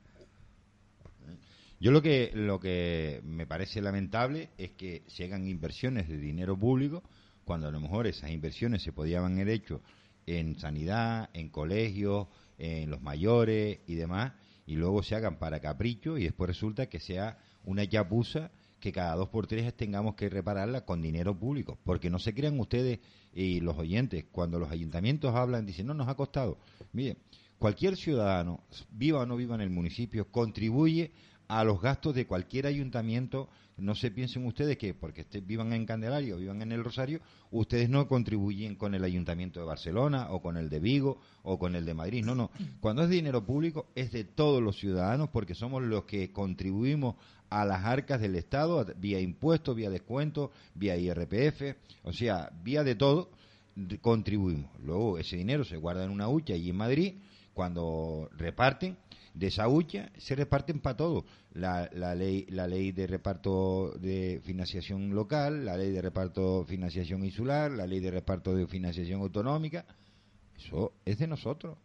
[1.80, 6.58] Yo lo que, lo que me parece lamentable es que se hagan inversiones de dinero
[6.58, 7.04] público
[7.46, 9.82] cuando a lo mejor esas inversiones se podían haber hecho
[10.26, 14.34] en sanidad, en colegios, en los mayores y demás,
[14.68, 19.16] y luego se hagan para capricho y después resulta que sea una yapusa que cada
[19.16, 21.78] dos por tres tengamos que repararla con dinero público.
[21.84, 23.00] Porque no se crean ustedes
[23.34, 26.58] y los oyentes, cuando los ayuntamientos hablan, dicen, no, nos ha costado.
[26.94, 27.18] Mire,
[27.58, 31.12] cualquier ciudadano, viva o no viva en el municipio, contribuye
[31.50, 33.50] a los gastos de cualquier ayuntamiento.
[33.76, 37.90] No se piensen ustedes que porque vivan en Candelaria o vivan en el Rosario, ustedes
[37.90, 41.86] no contribuyen con el ayuntamiento de Barcelona o con el de Vigo o con el
[41.86, 42.24] de Madrid.
[42.24, 42.52] No, no.
[42.82, 47.16] Cuando es dinero público es de todos los ciudadanos porque somos los que contribuimos
[47.50, 52.96] a las arcas del Estado vía impuestos, vía descuentos, vía IRPF, o sea, vía de
[52.96, 53.32] todo
[54.02, 54.70] contribuimos.
[54.84, 57.14] Luego ese dinero se guarda en una hucha y en Madrid,
[57.54, 58.98] cuando reparten,
[59.34, 61.26] de esa hucha se reparten para todo.
[61.54, 66.66] La, la, ley, la ley de reparto de financiación local, la ley de reparto de
[66.66, 69.86] financiación insular, la ley de reparto de financiación autonómica.
[70.58, 71.78] Eso es de nosotros.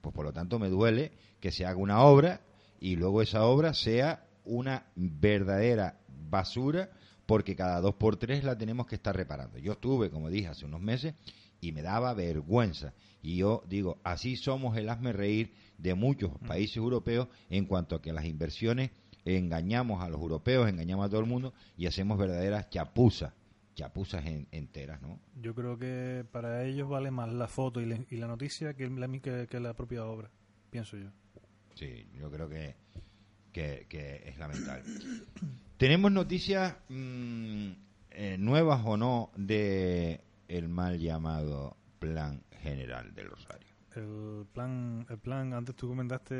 [0.00, 2.40] Pues por lo tanto me duele que se haga una obra
[2.80, 5.98] y luego esa obra sea una verdadera
[6.30, 6.90] basura
[7.26, 9.58] porque cada dos por tres la tenemos que estar reparando.
[9.58, 11.14] Yo estuve, como dije, hace unos meses
[11.60, 12.94] y me daba vergüenza.
[13.22, 18.02] Y yo digo, así somos el hazme reír de muchos países europeos en cuanto a
[18.02, 18.90] que las inversiones
[19.24, 23.32] engañamos a los europeos, engañamos a todo el mundo y hacemos verdaderas chapuzas,
[23.74, 25.20] chapuzas enteras, ¿no?
[25.40, 29.08] Yo creo que para ellos vale más la foto y, la noticia que la,
[29.46, 30.30] que, la propia obra,
[30.70, 31.10] pienso yo.
[31.74, 32.74] Sí, yo creo que,
[33.52, 34.84] que, es lamentable.
[35.76, 37.70] ¿Tenemos noticias mm,
[38.10, 43.67] eh, nuevas o no de el mal llamado Plan General del Rosario?
[43.98, 46.34] El plan, el plan, antes tú comentaste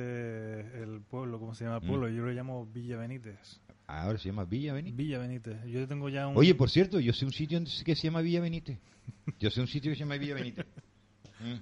[0.80, 2.08] el pueblo, ¿cómo se llama el pueblo?
[2.08, 2.14] Mm.
[2.14, 3.60] Yo lo llamo Villa Benítez.
[3.88, 4.96] Ahora se llama Villa Benítez.
[4.96, 5.64] Villa Benítez.
[5.66, 6.36] Yo tengo ya un...
[6.36, 8.78] Oye, por cierto, yo sé un sitio que se llama Villa Benítez.
[9.40, 10.66] Yo sé un sitio que se llama Villa Benítez.
[11.40, 11.54] Mm.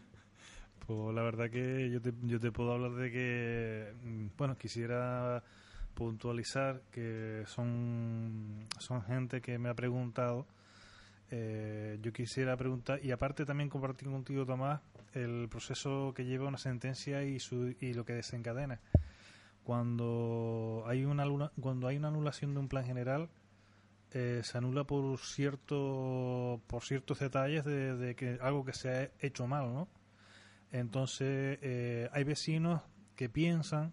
[0.87, 3.93] Pues la verdad que yo te, yo te puedo hablar de que,
[4.37, 5.43] bueno, quisiera
[5.95, 10.47] puntualizar que son, son gente que me ha preguntado
[11.31, 14.81] eh, yo quisiera preguntar, y aparte también compartir contigo, Tomás,
[15.15, 18.81] el proceso que lleva una sentencia y, su, y lo que desencadena.
[19.65, 23.29] Cuando hay una, cuando hay una anulación de un plan general,
[24.13, 29.47] eh, se anula por cierto por ciertos detalles de, que algo que se ha hecho
[29.47, 29.89] mal, ¿no?
[30.71, 32.83] Entonces eh, hay vecinos
[33.17, 33.93] que piensan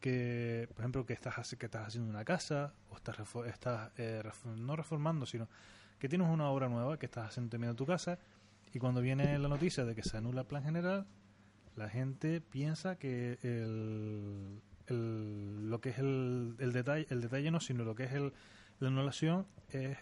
[0.00, 3.92] que, por ejemplo, que estás que estás haciendo una casa o estás, estás
[4.44, 5.48] no reformando, sino
[5.98, 8.18] que tienes una obra nueva que estás haciendo en tu casa
[8.72, 11.06] y cuando viene la noticia de que se anula el plan general,
[11.76, 14.60] la gente piensa que el,
[15.70, 18.32] lo que es el, el, detalle, el detalle no, sino lo que es el,
[18.80, 19.98] la anulación es,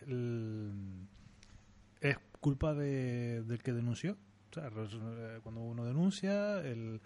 [2.00, 4.16] es culpa de, del que denunció.
[4.50, 4.70] O sea,
[5.42, 7.02] cuando uno denuncia el,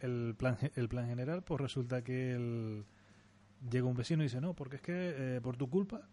[0.00, 2.86] el, plan, el plan general, pues resulta que el,
[3.70, 6.08] llega un vecino y dice, no, porque es que eh, por tu culpa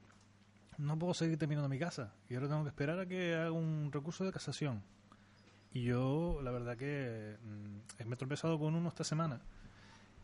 [0.78, 3.92] no puedo seguir terminando mi casa y ahora tengo que esperar a que haga un
[3.92, 4.84] recurso de casación.
[5.74, 9.42] Y yo, la verdad que mm, me he tropezado con uno esta semana.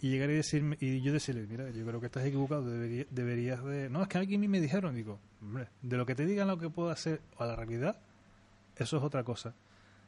[0.01, 3.89] Y llegar y, decirme, y yo decirle, mira, yo creo que estás equivocado, deberías de...
[3.89, 6.57] No, es que a mí me dijeron, digo, hombre, de lo que te digan lo
[6.57, 7.97] que puedo hacer a la realidad,
[8.75, 9.53] eso es otra cosa.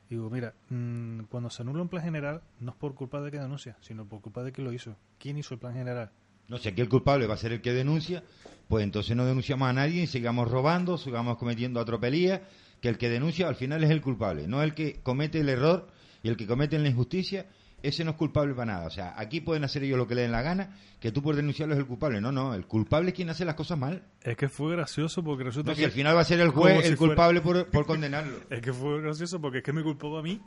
[0.10, 3.40] Digo, mira, mm, cuando se anula un plan general, no es por culpa de que
[3.40, 4.98] denuncia, sino por culpa de que lo hizo.
[5.18, 6.12] ¿Quién hizo el plan general?
[6.48, 8.24] No sé, aquí el culpable va a ser el que denuncia,
[8.68, 12.42] pues entonces no denunciamos a nadie y sigamos robando, sigamos cometiendo atropelías,
[12.82, 15.88] que el que denuncia al final es el culpable, no el que comete el error
[16.22, 17.48] y el que comete la injusticia,
[17.82, 18.88] ese no es culpable para nada.
[18.88, 21.36] O sea, aquí pueden hacer ellos lo que le den la gana, que tú por
[21.36, 22.20] denunciarlo es el culpable.
[22.20, 24.04] No, no, el culpable es quien hace las cosas mal.
[24.22, 25.86] Es que fue gracioso porque resulta que...
[25.86, 28.40] al final va a ser el juez el culpable por, por, condenarlo.
[28.50, 30.42] es que fue gracioso porque es que me culpó a mí.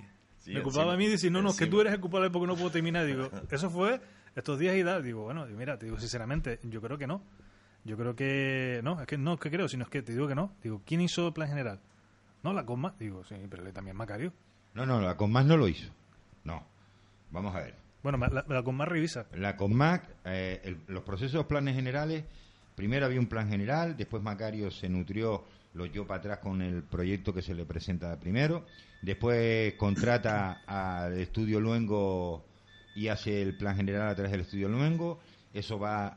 [0.46, 2.56] me culpaba a mí y decir, no, no, que tú eres el culpable porque no
[2.56, 3.06] puedo terminar.
[3.06, 4.00] Digo, eso fue
[4.38, 7.22] estos días y tal, digo, bueno, mira, te digo sinceramente, yo creo que no.
[7.85, 10.29] Yo creo que no, es que no es que creo, sino es que te digo
[10.29, 10.53] que no.
[10.62, 11.81] Digo, ¿quién hizo el plan general?
[12.42, 12.98] No, la CONMAC.
[12.98, 14.33] Digo, sí, pero también Macario.
[14.74, 15.90] No, no, la CONMAC no lo hizo.
[16.44, 16.64] No.
[17.31, 17.74] Vamos a ver.
[18.03, 19.27] Bueno, la, la CONMAC revisa.
[19.35, 22.24] La CONMAC, eh, los procesos planes generales,
[22.74, 26.83] primero había un plan general, después Macario se nutrió, lo dio para atrás con el
[26.83, 28.66] proyecto que se le presenta primero,
[29.03, 32.44] después contrata al estudio Luengo
[32.98, 35.20] y hace el plan general a través del estudio Luengo.
[35.54, 36.12] Eso va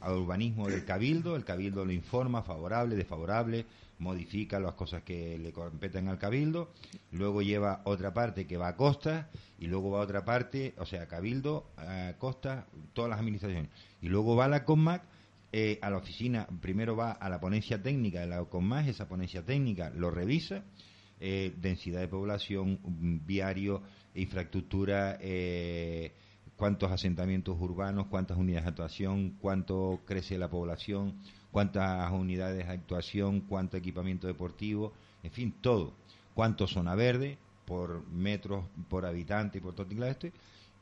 [0.00, 3.66] a, urbanismo del cabildo, el cabildo lo informa, favorable, desfavorable,
[3.98, 6.72] modifica las cosas que le competen al cabildo,
[7.12, 10.86] luego lleva otra parte que va a costa y luego va a otra parte, o
[10.86, 13.70] sea, cabildo, a costa, todas las administraciones.
[14.00, 15.02] Y luego va a la CONMAC,
[15.52, 19.44] eh, a la oficina, primero va a la ponencia técnica de la CONMAC, esa ponencia
[19.44, 20.64] técnica lo revisa,
[21.20, 22.80] eh, densidad de población,
[23.26, 23.82] viario,
[24.14, 26.12] infraestructura, eh,
[26.56, 31.14] cuántos asentamientos urbanos, cuántas unidades de actuación, cuánto crece la población,
[31.50, 34.92] cuántas unidades de actuación, cuánto equipamiento deportivo,
[35.22, 35.94] en fin, todo.
[36.34, 40.28] Cuánto zona verde por metros por habitante y por todo esto.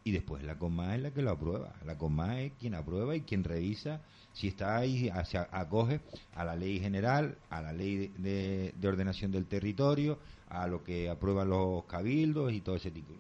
[0.09, 1.75] Y después la COMA es la que lo aprueba.
[1.85, 4.01] La COMA es quien aprueba y quien revisa
[4.33, 6.01] si está ahí, se acoge
[6.35, 10.19] a la ley general, a la ley de, de ordenación del territorio,
[10.49, 13.13] a lo que aprueban los cabildos y todo ese tipo.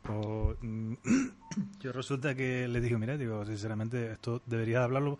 [0.00, 0.58] Pues,
[1.80, 5.18] yo resulta que le dije, mira, digo, sinceramente, esto deberías hablarlo,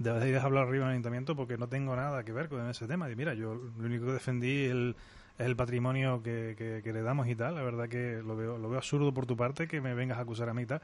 [0.00, 3.08] deberías hablar arriba en el ayuntamiento porque no tengo nada que ver con ese tema.
[3.08, 4.96] Y mira, yo lo único que defendí el,
[5.38, 7.54] es el patrimonio que, que, le damos y tal.
[7.54, 10.22] La verdad que lo veo, lo veo absurdo por tu parte que me vengas a
[10.22, 10.82] acusar a mí y tal.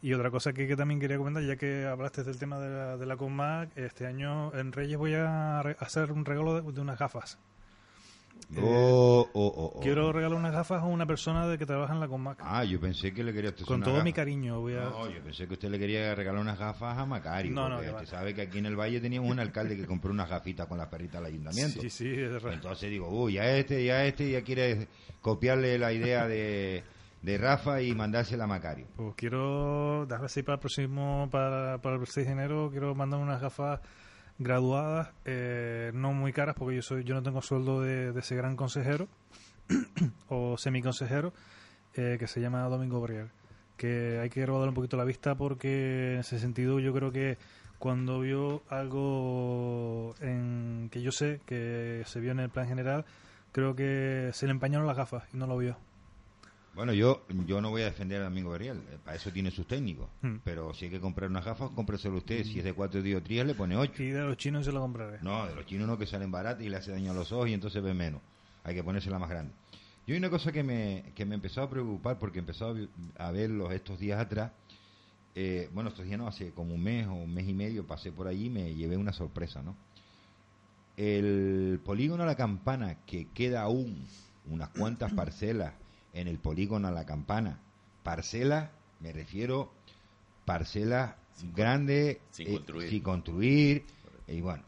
[0.00, 3.06] Y otra cosa que, también quería comentar, ya que hablaste del tema de la, de
[3.06, 7.38] la Conmac, este año en Reyes voy a hacer un regalo de unas gafas.
[8.54, 12.00] Eh, oh, oh, oh, quiero regalar unas gafas a una persona de que trabaja en
[12.00, 12.38] la Comac.
[12.42, 14.84] Ah, yo pensé que le quería Con todo mi cariño voy a...
[14.84, 17.52] No, yo pensé que usted le quería regalar unas gafas a Macario.
[17.52, 20.28] No, no, usted sabe que aquí en el Valle teníamos un alcalde que compró unas
[20.28, 21.80] gafitas con las perritas del ayuntamiento.
[21.80, 22.52] Sí, sí, es verdad.
[22.54, 24.88] Entonces digo, uy, ya este, ya este ya quiere
[25.20, 26.82] copiarle la idea de,
[27.22, 28.86] de Rafa y mandársela a Macario.
[28.96, 33.20] Pues quiero, déjame decir para el próximo, para, para el 6 de enero, quiero mandar
[33.20, 33.80] unas gafas
[34.38, 38.56] graduadas, eh, no muy caras, porque yo soy yo no tengo sueldo de, ese gran
[38.56, 39.08] consejero
[40.28, 41.32] o semiconsejero
[41.94, 43.28] eh, que se llama Domingo Brier,
[43.76, 47.38] que hay que graduar un poquito la vista porque en ese sentido yo creo que
[47.78, 53.04] cuando vio algo en, que yo sé que se vio en el plan general,
[53.50, 55.76] creo que se le empañaron las gafas y no lo vio.
[56.74, 59.66] Bueno, yo yo no voy a defender a Domingo Berial, eh, para eso tiene sus
[59.66, 60.08] técnicos.
[60.22, 60.36] Hmm.
[60.42, 62.44] Pero si hay que comprar unas gafas, cómpreselo usted.
[62.44, 64.02] Si es de cuatro diotrías, le pone ocho.
[64.02, 65.18] Y de los chinos se lo compraré.
[65.22, 67.48] No, de los chinos no, que salen baratos y le hace daño a los ojos
[67.48, 68.22] y entonces ve menos.
[68.64, 69.52] Hay que ponérsela más grande.
[70.06, 72.76] Y hay una cosa que me, que me empezó a preocupar porque he empezado
[73.18, 74.50] a verlos estos días atrás.
[75.34, 78.12] Eh, bueno, estos días no, hace como un mes o un mes y medio pasé
[78.12, 79.76] por allí y me llevé una sorpresa, ¿no?
[80.96, 84.06] El polígono a la campana, que queda aún
[84.50, 85.72] unas cuantas parcelas
[86.12, 87.60] en el polígono a la campana.
[88.02, 88.70] Parcelas,
[89.00, 89.72] me refiero,
[90.44, 91.14] parcelas
[91.54, 92.90] grandes, sin eh, construir.
[92.90, 93.84] sin construir
[94.26, 94.64] y bueno.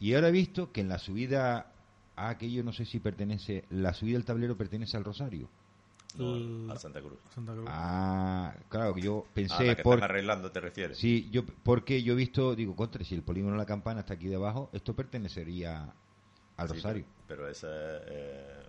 [0.00, 1.72] Y ahora he visto que en la subida
[2.16, 5.48] a aquello, no sé si pertenece, la subida del tablero pertenece al Rosario.
[6.70, 7.18] a Santa Cruz.
[7.66, 9.54] Ah, claro, yo pensé...
[9.54, 10.02] A la que por...
[10.02, 10.98] arreglando, ¿te refieres?
[10.98, 14.14] Sí, yo, porque yo he visto, digo, contra, si el polígono a la campana está
[14.14, 15.92] aquí debajo, esto pertenecería
[16.56, 17.04] al Rosario.
[17.26, 18.62] Pero, esa eh,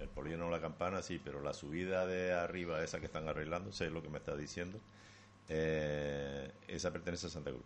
[0.00, 3.90] el polígono la campana, sí, pero la subida de arriba, esa que están arreglando, sé
[3.90, 4.78] lo que me está diciendo,
[5.48, 7.64] eh, esa pertenece a Santa Cruz.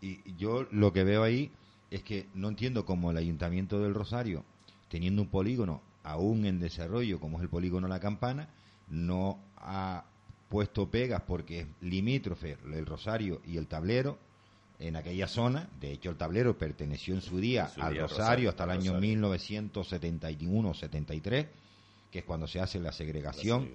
[0.00, 1.50] Y yo lo que veo ahí
[1.90, 4.44] es que no entiendo cómo el Ayuntamiento del Rosario,
[4.88, 8.48] teniendo un polígono aún en desarrollo como es el polígono La Campana,
[8.88, 10.04] no ha
[10.48, 14.18] puesto pegas porque es limítrofe el Rosario y el Tablero
[14.80, 15.68] en aquella zona.
[15.80, 21.46] De hecho, el tablero perteneció en su día al Rosario, hasta el año 1971-73,
[22.10, 23.70] que es cuando se hace la segregación.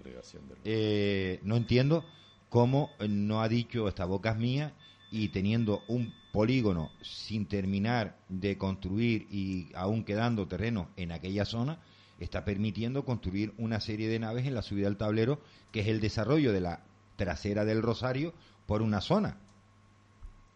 [0.63, 2.03] Eh, no entiendo
[2.49, 4.73] cómo no ha dicho esta boca es mía
[5.11, 11.77] y teniendo un polígono sin terminar de construir y aún quedando terreno en aquella zona,
[12.19, 15.39] está permitiendo construir una serie de naves en la subida del tablero,
[15.71, 16.81] que es el desarrollo de la
[17.15, 18.33] trasera del Rosario
[18.65, 19.37] por una zona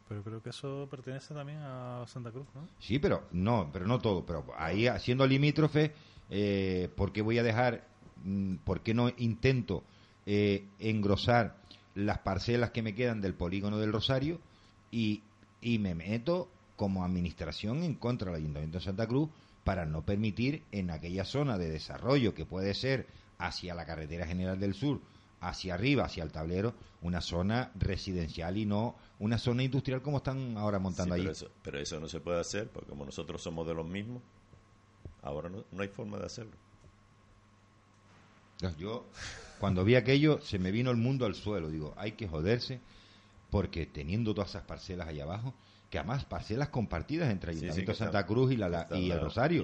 [0.10, 2.68] pero creo que eso pertenece también a Santa Cruz, ¿no?
[2.80, 4.26] Sí, pero no, pero no todo.
[4.26, 5.94] Pero ahí, siendo limítrofe,
[6.32, 7.88] eh, ¿por qué voy a dejar,
[8.24, 9.84] mm, por qué no intento
[10.26, 11.58] eh, engrosar
[11.94, 14.40] las parcelas que me quedan del polígono del Rosario
[14.92, 15.22] y,
[15.62, 19.30] y me meto como administración en contra del Ayuntamiento de Santa Cruz
[19.64, 23.06] para no permitir en aquella zona de desarrollo que puede ser
[23.38, 25.02] hacia la carretera general del sur
[25.42, 30.58] hacia arriba, hacia el tablero, una zona residencial y no una zona industrial como están
[30.58, 31.30] ahora montando ahí.
[31.64, 34.22] Pero eso, no se puede hacer porque como nosotros somos de los mismos,
[35.22, 36.54] ahora no, hay forma de hacerlo.
[38.78, 39.06] Yo,
[39.60, 41.70] cuando vi aquello, se me vino el mundo al suelo.
[41.70, 42.82] Digo, hay que joderse
[43.50, 45.54] porque teniendo todas esas parcelas allá abajo,
[45.90, 49.64] que además parcelas compartidas entre Ayuntamiento de Santa Cruz y, la, y, el Rosario.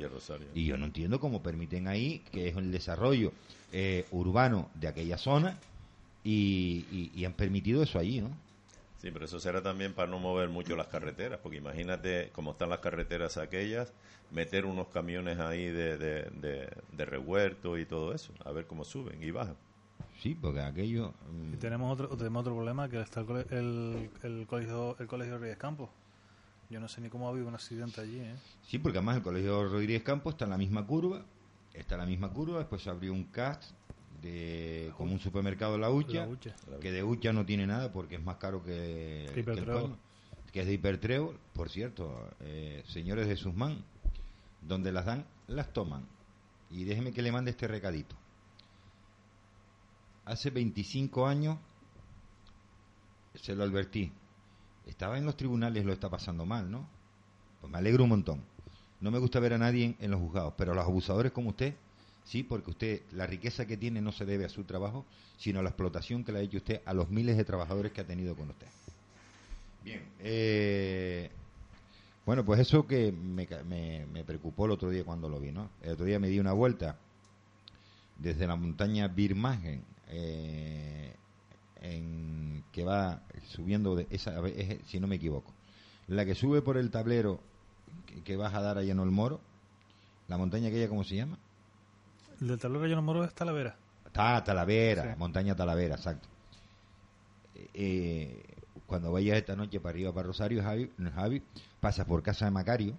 [0.54, 3.32] y, yo no entiendo cómo permiten ahí, que es el desarrollo
[3.72, 5.60] eh, urbano de aquella zona,
[6.24, 8.30] y, han permitido eso allí, ¿no?
[8.98, 12.70] Sí, pero eso será también para no mover mucho las carreteras, porque imagínate cómo están
[12.70, 13.94] las carreteras aquellas,
[14.32, 19.30] meter unos camiones ahí de, de, rehuerto y todo eso, a ver cómo suben y
[19.30, 19.56] bajan.
[20.20, 21.14] Sí, porque aquello...
[21.32, 23.22] Mm, y tenemos otro, tenemos otro problema, que está
[23.52, 25.90] el, el, colegio, el colegio Reyes Campos.
[26.70, 28.36] Yo no sé ni cómo ha habido un accidente allí, ¿eh?
[28.64, 31.24] Sí, porque además el colegio Rodríguez Campos está en la misma curva,
[31.74, 33.72] está en la misma curva, después se abrió un cast
[34.22, 36.28] de como un supermercado La Hucha,
[36.82, 39.44] que de Hucha no tiene nada porque es más caro que, que,
[40.52, 43.84] que es de hipertreo, por cierto, eh, señores de Susman,
[44.62, 46.08] donde las dan, las toman.
[46.72, 48.16] Y déjeme que le mande este recadito.
[50.24, 51.58] Hace 25 años
[53.36, 54.12] se lo advertí.
[54.86, 56.88] Estaba en los tribunales, lo está pasando mal, ¿no?
[57.62, 58.42] Pues me alegro un montón.
[59.02, 61.76] No me gusta ver a nadie en los juzgados, pero a los abusadores como usted
[62.26, 65.06] sí, porque usted, la riqueza que tiene no se debe a su trabajo,
[65.38, 68.02] sino a la explotación que le ha hecho usted a los miles de trabajadores que
[68.02, 68.68] ha tenido con usted.
[69.84, 71.30] Bien, eh,
[72.26, 73.48] Bueno, pues eso que me,
[74.06, 75.70] me preocupó el otro día cuando lo vi, ¿no?
[75.82, 76.98] El otro día me di una vuelta
[78.18, 81.14] desde la montaña Birmagen, eh,
[81.94, 85.54] en, que va subiendo, de esa, es- si no me equivoco,
[86.08, 87.40] la que sube por el tablero
[88.06, 89.40] que, que vas a dar allá en el Moro,
[90.28, 91.38] la montaña aquella, ¿cómo se llama?
[92.42, 93.78] El tablero Llano Moro es Talavera.
[94.12, 95.20] Ta- Talavera, Sí.
[95.20, 96.28] montaña Talavera, exacto.
[97.74, 98.44] Eh,
[98.86, 101.42] cuando vayas esta noche para arriba, para Rosario, Javi, Javi
[101.80, 102.96] pasas por casa de Macario,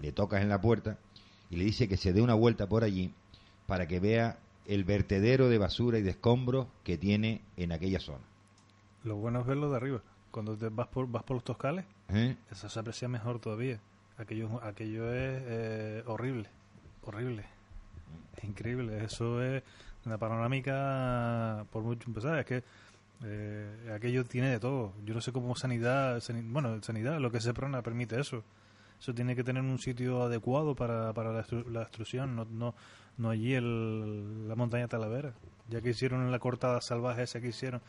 [0.00, 0.98] le tocas en la puerta
[1.50, 3.12] y le dice que se dé una vuelta por allí
[3.66, 8.24] para que vea el vertedero de basura y de escombros que tiene en aquella zona.
[9.04, 10.00] Lo bueno es verlo de arriba.
[10.30, 12.36] Cuando te vas por, vas por los toscales, ¿Eh?
[12.50, 13.78] eso se aprecia mejor todavía.
[14.16, 16.48] Aquello, aquello es eh, horrible,
[17.04, 17.44] horrible.
[18.36, 19.04] Es increíble.
[19.04, 19.62] Eso es
[20.06, 22.62] una panorámica, por mucho empezar, es que
[23.24, 24.92] eh, aquello tiene de todo.
[25.04, 28.42] Yo no sé cómo sanidad, sani- bueno, sanidad, lo que se prona permite eso.
[29.00, 32.74] Eso tiene que tener un sitio adecuado para, para la, la extrusión, no, no,
[33.18, 35.34] no allí el, la montaña Talavera.
[35.70, 37.80] Ya que hicieron la cortada salvaje esa que hicieron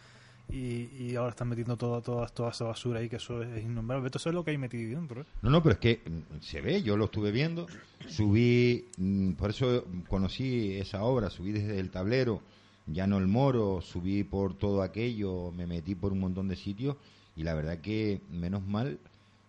[0.50, 4.06] y, y ahora están metiendo toda, toda, toda esa basura ahí, que eso es innombrable.
[4.08, 5.22] Esto es lo que hay metido dentro.
[5.22, 5.26] ¿eh?
[5.42, 7.68] No, no, pero es que mm, se ve, yo lo estuve viendo,
[8.08, 12.42] subí, mm, por eso conocí esa obra, subí desde el tablero,
[12.88, 16.96] Llano el Moro, subí por todo aquello, me metí por un montón de sitios
[17.36, 19.00] y la verdad que menos mal,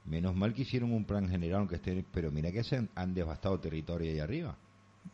[0.06, 3.12] menos mal que hicieron un plan general, aunque esté, pero mira que se han, han
[3.12, 4.56] devastado territorio ahí arriba.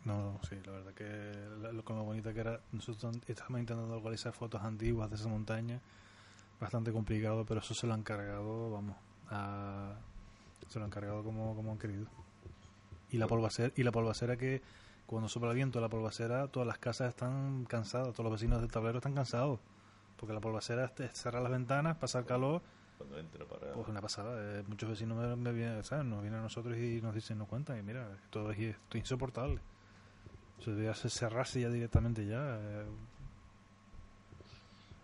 [0.05, 4.33] No, sí, la verdad que lo, con lo bonita que era, nosotros estábamos intentando localizar
[4.33, 5.79] fotos antiguas de esa montaña,
[6.59, 8.97] bastante complicado, pero eso se lo han cargado, vamos,
[9.29, 9.93] a,
[10.67, 12.05] se lo han cargado como, como han querido.
[13.11, 14.61] Y la polvacera, y la polvacera que
[15.05, 18.71] cuando sopla el viento, la polvacera, todas las casas están cansadas, todos los vecinos del
[18.71, 19.59] tablero están cansados,
[20.17, 22.61] porque la polvacera es es cerrar las ventanas, pasar calor,
[22.97, 23.73] Cuando entra para...
[23.73, 24.59] pues una pasada.
[24.59, 26.05] eh, muchos vecinos me, me vienen, ¿sabes?
[26.05, 29.01] nos vienen a nosotros y nos dicen, nos cuentan, y mira, todo es, esto es
[29.03, 29.59] insoportable.
[30.59, 32.57] Se hacer- cerrarse ya directamente ya.
[32.61, 32.85] eh,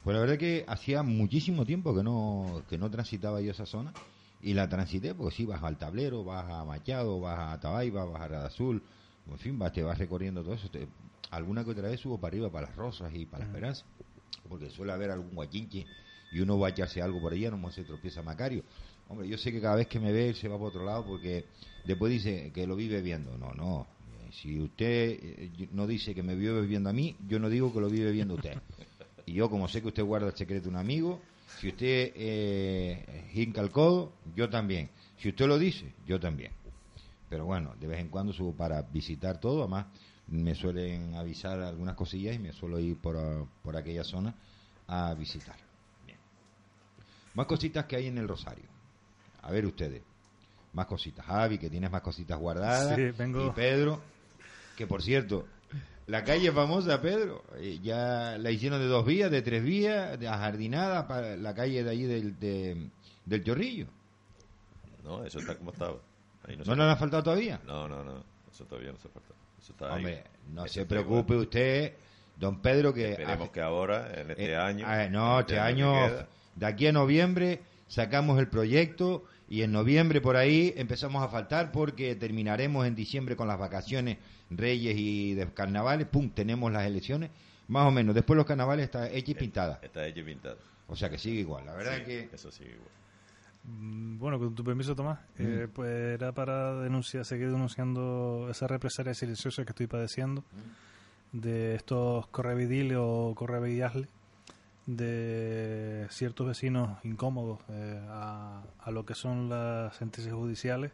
[0.03, 3.93] Pues la verdad que hacía muchísimo tiempo que no, que no transitaba yo esa zona
[4.41, 8.21] y la transité porque sí, vas al tablero, vas a Machado, vas a Tabaiba, vas
[8.21, 8.81] a Radazul,
[9.29, 10.69] en fin, vas, te vas recorriendo todo eso.
[10.69, 10.87] Te-
[11.31, 13.85] alguna que otra vez subo para arriba, para las Rosas y para las Esperanza,
[14.47, 15.85] porque suele haber algún guachinche
[16.31, 18.63] y uno va a echarse algo por allá, no se tropieza Macario.
[19.09, 21.05] Hombre, yo sé que cada vez que me ve él se va por otro lado
[21.05, 21.45] porque
[21.83, 23.37] después dice que lo vive viendo.
[23.37, 23.87] No, no.
[24.29, 27.73] Eh, Si usted eh, no dice que me vive viendo a mí, yo no digo
[27.73, 28.57] que lo vive viendo usted.
[29.25, 31.21] Y yo, como sé que usted guarda el secreto de un amigo,
[31.59, 34.89] si usted eh, hinca el codo, yo también.
[35.17, 36.51] Si usted lo dice, yo también.
[37.29, 39.59] Pero bueno, de vez en cuando subo para visitar todo.
[39.61, 39.85] Además,
[40.27, 44.33] me suelen avisar algunas cosillas y me suelo ir por, por aquella zona
[44.87, 45.55] a visitar.
[46.05, 46.17] Bien.
[47.35, 48.65] Más cositas que hay en el Rosario.
[49.41, 50.01] A ver ustedes.
[50.73, 51.25] Más cositas.
[51.25, 52.95] Javi, que tienes más cositas guardadas.
[52.95, 54.01] Sí, vengo- Y Pedro,
[54.79, 55.45] que por cierto,
[56.07, 60.29] la calle famosa, Pedro, eh, ya la hicieron de dos vías, de tres vías, de
[60.29, 62.87] ajardinada, para la calle de allí del, de-
[63.25, 63.87] del Chorrillo.
[65.03, 65.97] No, eso está como estaba.
[66.47, 67.59] Ahí no, ¿No le ha faltado todavía?
[67.67, 68.23] No, no, no.
[68.53, 69.33] Eso todavía no se falta.
[69.61, 69.97] Eso está ahí.
[69.97, 70.23] Hombre,
[70.53, 71.45] no Eso se preocupe igual.
[71.47, 71.93] usted,
[72.37, 73.11] don Pedro, que...
[73.11, 74.85] Esperemos que ahora, en este eh, año...
[75.11, 75.93] no, en este año,
[76.55, 77.59] de aquí a noviembre,
[77.89, 83.35] sacamos el proyecto y en noviembre por ahí empezamos a faltar porque terminaremos en diciembre
[83.35, 84.17] con las vacaciones,
[84.49, 87.29] Reyes y de carnavales, pum, tenemos las elecciones,
[87.67, 88.15] más o menos.
[88.15, 89.79] Después los carnavales está hecha y pintada.
[89.81, 90.57] Está hecho y pintado.
[90.87, 91.65] O sea que sigue igual.
[91.65, 92.29] La verdad Sí, que...
[92.33, 92.89] Eso sigue igual.
[93.65, 99.13] mm, bueno, con tu permiso, Tomás, eh, pues era para denunciar, seguir denunciando esa represalia
[99.13, 100.43] silenciosa que estoy padeciendo
[101.31, 104.07] de estos correvidiles o correvidazles
[104.87, 110.91] de ciertos vecinos incómodos eh, a, a lo que son las sentencias judiciales.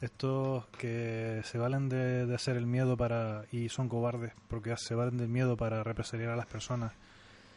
[0.00, 4.94] Estos que se valen de, de hacer el miedo para y son cobardes porque se
[4.94, 6.92] valen del miedo para represaliar a las personas.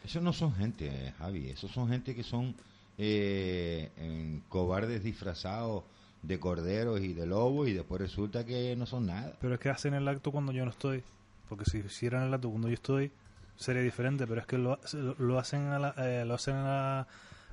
[0.04, 1.48] Esos no son gente, Javi.
[1.48, 2.54] Esos son gente que son
[2.98, 5.84] eh, en cobardes disfrazados
[6.22, 9.32] de corderos y de lobos y después resulta que no son nada.
[9.40, 11.02] Pero es que hacen el acto cuando yo no estoy.
[11.48, 13.10] Porque si hicieran el acto cuando yo estoy,
[13.56, 14.26] sería diferente.
[14.26, 14.78] Pero es que lo,
[15.18, 17.08] lo hacen a la, eh, lo hacen a la,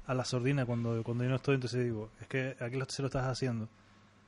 [0.06, 1.56] a la sordina cuando, cuando yo no estoy.
[1.56, 3.70] Entonces digo, es que aquí lo, se lo estás haciendo.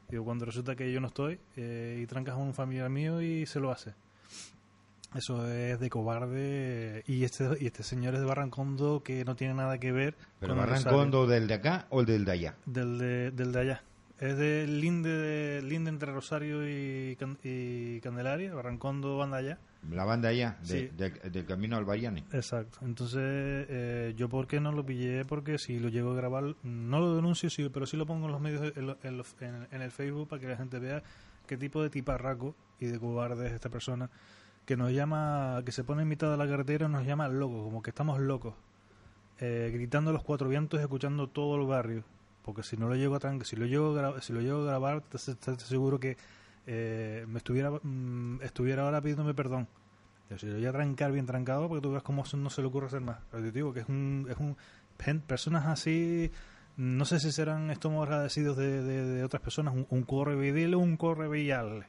[0.09, 3.45] Digo, cuando resulta que yo no estoy eh, y trancas a un familiar mío y
[3.45, 3.93] se lo hace.
[5.15, 7.03] Eso es de cobarde.
[7.07, 10.55] Y este, y este señor es de Barrancondo que no tiene nada que ver Pero
[10.55, 10.63] con.
[10.65, 12.55] Barrancondo del de acá o el del de allá.
[12.65, 13.83] Del de, del de allá.
[14.19, 18.53] Es del linde, de, linde entre Rosario y, Can- y Candelaria.
[18.53, 19.57] Barrancondo van de allá.
[19.91, 20.89] La banda allá, de- Sí.
[20.95, 22.23] del, del camino al Bariani.
[22.31, 22.79] Exacto.
[22.83, 26.99] Entonces, eh, yo por qué no lo pillé, porque si lo llego a grabar, no
[26.99, 29.81] lo denuncio, sí, pero sí lo pongo en los medios, en, en los- en- en
[29.81, 31.03] el Facebook para que la gente vea
[31.47, 34.09] qué tipo de tiparraco y de cobarde es esta persona
[34.65, 37.63] que nos llama, que se pone en mitad de la carretera y nos llama locos,
[37.63, 38.53] como que estamos locos,
[39.39, 42.03] eh, gritando a los cuatro vientos y escuchando todo el barrio.
[42.43, 44.65] Porque si no lo llego a si lo llego a gra- si lo llego a
[44.65, 46.17] grabar, te, te- te aseguro que
[46.67, 49.67] eh, me estuviera mm, estuviera ahora pidiéndome perdón.
[50.29, 53.01] Yo voy a trancar bien trancado porque tú ves cómo no se le ocurre hacer
[53.01, 53.19] más.
[53.29, 54.55] Pero te digo que es un, es un
[55.27, 56.31] personas así
[56.75, 61.85] no sé si serán estómagos agradecidos de, de, otras personas, un, un o un correvial.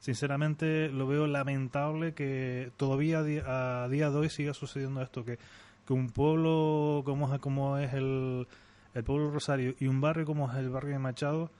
[0.00, 5.38] Sinceramente lo veo lamentable que todavía a día de hoy siga sucediendo esto, que,
[5.86, 8.46] que un pueblo como como es el,
[8.92, 11.50] el pueblo Rosario y un barrio como es el barrio de Machado,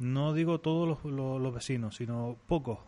[0.00, 1.04] no digo todos los,
[1.42, 2.78] los- vecinos, sino pocos,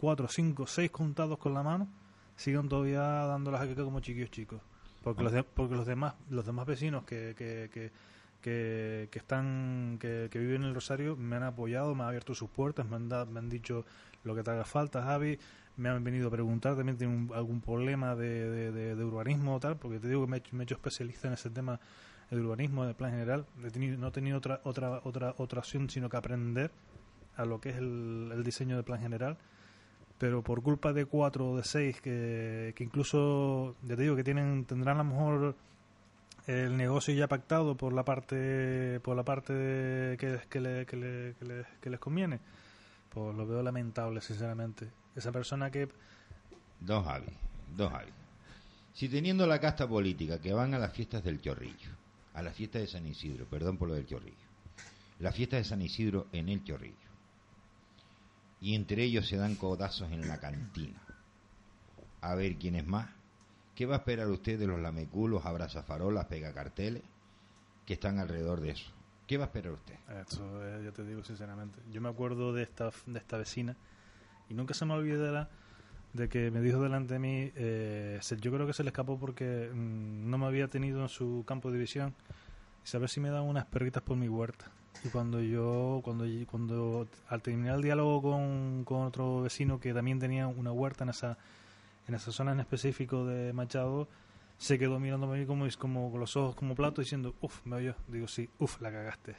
[0.00, 1.88] cuatro, cinco, seis contados con la mano,
[2.36, 4.60] sigan todavía dando las jaquecas como chiquillos chicos.
[5.02, 7.92] Porque los, de- porque los demás los demás vecinos que, que, que,
[8.40, 12.34] que, que están que, que viven en el Rosario me han apoyado, me han abierto
[12.34, 13.84] sus puertas, me han, da- me han dicho
[14.24, 15.38] lo que te haga falta, Javi,
[15.76, 19.60] me han venido a preguntar, también tienen algún problema de, de, de- de urbanismo o
[19.60, 21.78] tal, porque te digo que me he hecho especialista en ese tema
[22.30, 26.16] de urbanismo, de plan general, no he tenido otra, otra, otra, otra opción sino que
[26.16, 26.70] aprender
[27.36, 29.36] a lo que es el, el diseño de plan general
[30.18, 34.22] pero por culpa de cuatro o de seis que, que incluso ya te digo que
[34.24, 35.56] tienen tendrán a lo mejor
[36.46, 39.52] el negocio ya pactado por la parte por la parte
[40.18, 41.34] que, que, le- que le-
[41.80, 42.38] que les conviene
[43.10, 45.88] pues lo veo lamentable sinceramente esa persona que
[46.80, 47.26] Dos Javi,
[47.76, 48.10] dos Javi.
[48.92, 51.90] Si teniendo la casta política que van a las fiestas del Chorrillo,
[52.34, 54.36] a las fiestas de San Isidro, perdón por lo del Chorrillo,
[55.20, 56.94] la fiesta de San Isidro en el Chorrillo,
[58.60, 61.00] y entre ellos se dan codazos en la cantina,
[62.20, 63.08] a ver quién es más,
[63.74, 67.02] ¿qué va a esperar usted de los lameculos, abrazafarolas, pegacarteles
[67.86, 68.90] que están alrededor de eso?
[69.26, 69.94] ¿Qué va a esperar usted?
[70.26, 71.78] Eso eh, ya te digo sinceramente.
[71.90, 73.74] Yo me acuerdo de esta, de esta vecina
[74.50, 75.48] y nunca se me olvidará
[76.14, 79.70] de que me dijo delante de mí, eh, yo creo que se le escapó porque
[79.74, 82.14] mm, no me había tenido en su campo de división
[82.84, 84.70] y saber si me daban unas perritas por mi huerta.
[85.04, 90.20] Y cuando yo, cuando, cuando al terminar el diálogo con, con otro vecino que también
[90.20, 91.36] tenía una huerta en esa,
[92.06, 94.08] en esa zona en específico de Machado,
[94.56, 97.76] se quedó mirándome a mí como, como con los ojos como plato diciendo, uff, me
[97.76, 97.96] oyó.
[98.06, 99.34] Digo, sí, uff, la cagaste.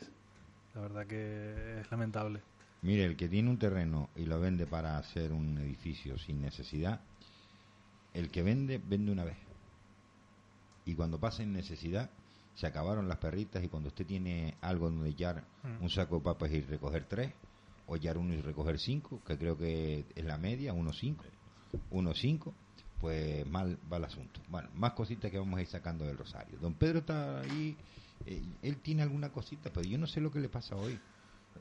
[0.73, 2.41] La verdad que es lamentable.
[2.81, 7.01] Mire, el que tiene un terreno y lo vende para hacer un edificio sin necesidad,
[8.13, 9.37] el que vende, vende una vez.
[10.85, 12.09] Y cuando pasa en necesidad,
[12.55, 15.83] se acabaron las perritas y cuando usted tiene algo donde echar Mm.
[15.83, 17.33] un saco de papas y recoger tres,
[17.87, 21.25] o echar uno y recoger cinco, que creo que es la media, uno cinco,
[21.91, 22.53] uno cinco,
[22.99, 24.41] pues mal va el asunto.
[24.49, 26.57] Bueno, más cositas que vamos a ir sacando del Rosario.
[26.59, 27.75] Don Pedro está ahí,
[28.25, 30.97] eh, él tiene alguna cosita, pero yo no sé lo que le pasa hoy.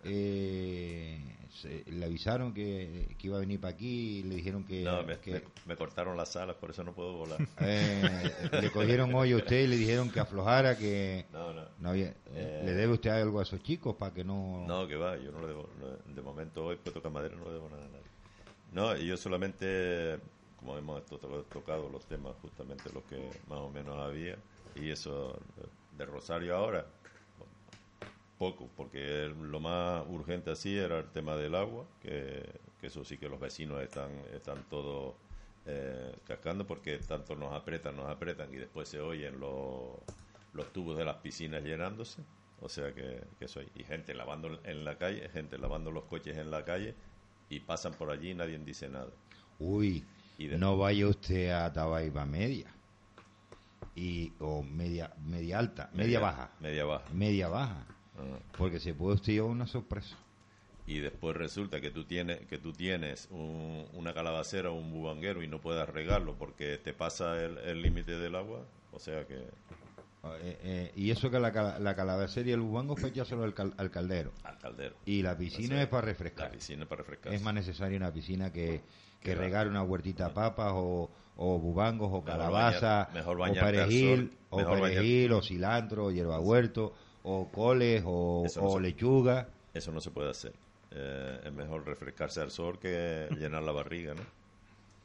[0.02, 1.18] Eh,
[1.52, 5.02] se- le avisaron que, que iba a venir para aquí y le dijeron que, No,
[5.04, 7.38] me, que- me- me cortaron las alas, por eso no puedo volar.
[7.60, 11.62] eh, le cogieron hoy a usted y le dijeron que aflojara, que No, no.
[11.78, 12.62] no había, Eh.
[12.64, 14.64] le debe usted algo a esos chicos para que no...
[14.66, 17.44] No, que va, yo no le debo, no, de momento hoy, pues toca madera, no
[17.46, 18.04] le debo nada a nadie.
[18.72, 20.18] No, y yo solamente,
[20.58, 24.36] como hemos to- to- tocado los temas justamente los que más o menos había,
[24.74, 25.38] y eso
[25.96, 26.84] de Rosario ahora,
[28.44, 32.42] poco, porque lo más urgente así era el tema del agua, que,
[32.80, 35.14] que eso sí que los vecinos están, están todos
[35.66, 39.96] eh, cascando porque tanto nos apretan, nos apretan y después se oyen los,
[40.52, 42.22] los tubos de las piscinas llenándose.
[42.60, 43.68] O sea que, que eso hay.
[43.74, 46.94] Y gente lavando en la calle, gente lavando los coches en la calle
[47.48, 49.12] y pasan por allí y nadie dice nada.
[49.58, 50.04] Uy,
[50.38, 52.68] Y no vaya usted a Tabaiba media.
[53.96, 57.04] Y, o media, media alta, media, baja, Media baja.
[57.12, 57.86] media baja.
[58.16, 58.38] Ah.
[58.56, 60.16] Porque se puede usted llevar una sorpresa.
[60.86, 65.42] y después resulta que tú tienes que tú tienes un- una calabacera o un bubanguero
[65.42, 68.60] y no puedas regarlo porque te pasa el límite del agua
[68.92, 69.34] o sea que
[70.42, 73.52] Eh, eh, y eso que la, la calabacera y el bubango fue ya solo al,
[73.54, 74.32] cal- al caldero.
[74.42, 76.50] al caldero Y la piscina O sea, es para la refrescar.
[76.50, 78.82] piscina para refrescar Es más necesaria una piscina que,
[79.22, 83.54] que regar una huertita de papas o, o bubangos o Mejor calabaza bañar- mejor o
[83.54, 86.94] perejil sol, o mejor bañar- perejil o cilantro o hierba huerto
[87.24, 89.48] o coles o, Eso no o se- lechuga.
[89.72, 90.52] eso no se puede hacer
[90.96, 94.22] Eh, es mejor refrescarse al sol que llenar la barriga no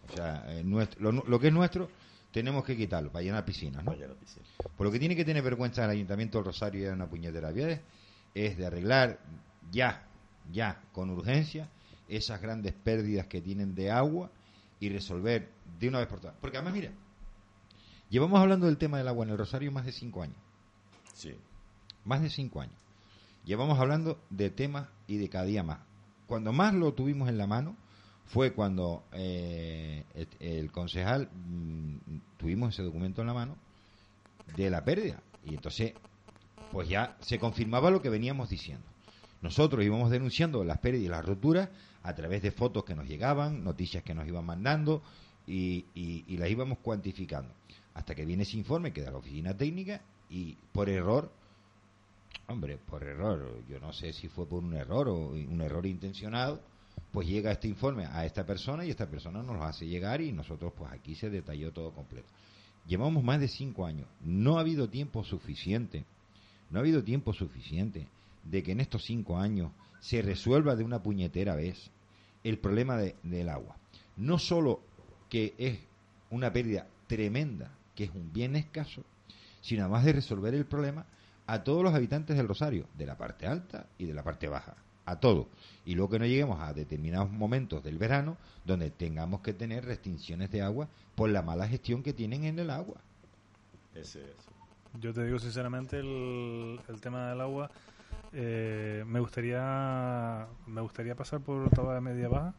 [0.07, 1.89] O sea, eh, nuestro- lo, lo que es nuestro
[2.31, 3.91] tenemos que quitarlo para llenar piscinas, ¿no?
[3.91, 4.45] vaya a la piscina
[4.77, 7.49] Por lo que tiene que tener vergüenza el Ayuntamiento del Rosario y de una puñetera
[8.35, 9.19] es de arreglar
[9.71, 10.03] ya,
[10.51, 11.67] ya, con urgencia,
[12.07, 14.29] esas grandes pérdidas que tienen de agua
[14.79, 15.49] y resolver
[15.79, 16.35] de una vez por todas.
[16.39, 16.91] Porque además, mira,
[18.09, 20.37] llevamos hablando del tema del agua en el Rosario más de cinco años.
[21.13, 21.35] Sí.
[22.05, 22.75] Más de cinco años.
[23.45, 25.79] Llevamos hablando de temas y de cada día más.
[26.27, 27.75] Cuando más lo tuvimos en la mano
[28.27, 30.03] fue cuando eh,
[30.39, 31.95] el, concejal mm,
[32.37, 33.55] tuvimos ese documento en la mano
[34.55, 35.21] de la pérdida.
[35.45, 35.93] Y entonces,
[36.71, 38.85] pues ya se confirmaba lo que veníamos diciendo.
[39.41, 41.69] Nosotros íbamos denunciando las pérdidas y las roturas
[42.03, 45.01] a través de fotos que nos llegaban, noticias que nos iban mandando
[45.47, 47.51] y- y las íbamos cuantificando.
[47.95, 51.31] Hasta que viene ese informe que da la oficina técnica y por error,
[52.47, 56.61] hombre, por error, yo no sé si fue por un error o un error intencionado,
[57.11, 60.31] pues llega este informe a esta persona y esta persona nos lo hace llegar y
[60.31, 62.27] nosotros pues aquí se detalló todo completo.
[62.87, 66.05] Llevamos más de cinco años, no ha habido tiempo suficiente,
[66.69, 68.07] no ha habido tiempo suficiente
[68.43, 71.89] de que en estos cinco años se resuelva de una puñetera vez
[72.43, 73.75] el problema de- del agua.
[74.17, 74.81] No solo
[75.29, 75.79] que es
[76.31, 79.03] una pérdida tremenda, que es un bien escaso,
[79.61, 81.05] sino además de resolver el problema
[81.51, 84.75] a todos los habitantes del Rosario, de la parte alta y de la parte baja,
[85.05, 85.47] a todos.
[85.83, 90.51] Y luego que no lleguemos a determinados momentos del verano donde tengamos que tener restricciones
[90.51, 92.97] de agua por la mala gestión que tienen en el agua.
[93.95, 94.35] Ese es.
[95.01, 97.71] Yo te digo sinceramente el, el tema del agua
[98.31, 102.53] eh, me gustaría me gustaría pasar por toda la media baja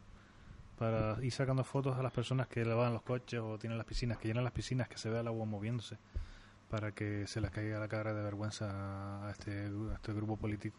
[0.79, 4.19] para ir sacando fotos a las personas que lavan los coches o tienen las piscinas,
[4.19, 5.97] que llenan las piscinas, que se vea el agua moviéndose
[6.71, 10.79] para que se les caiga la cara de vergüenza a este, a este grupo político.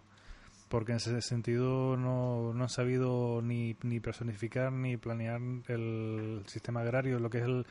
[0.70, 6.80] Porque en ese sentido no, no han sabido ni, ni personificar ni planear el sistema
[6.80, 7.66] agrario, lo que es el,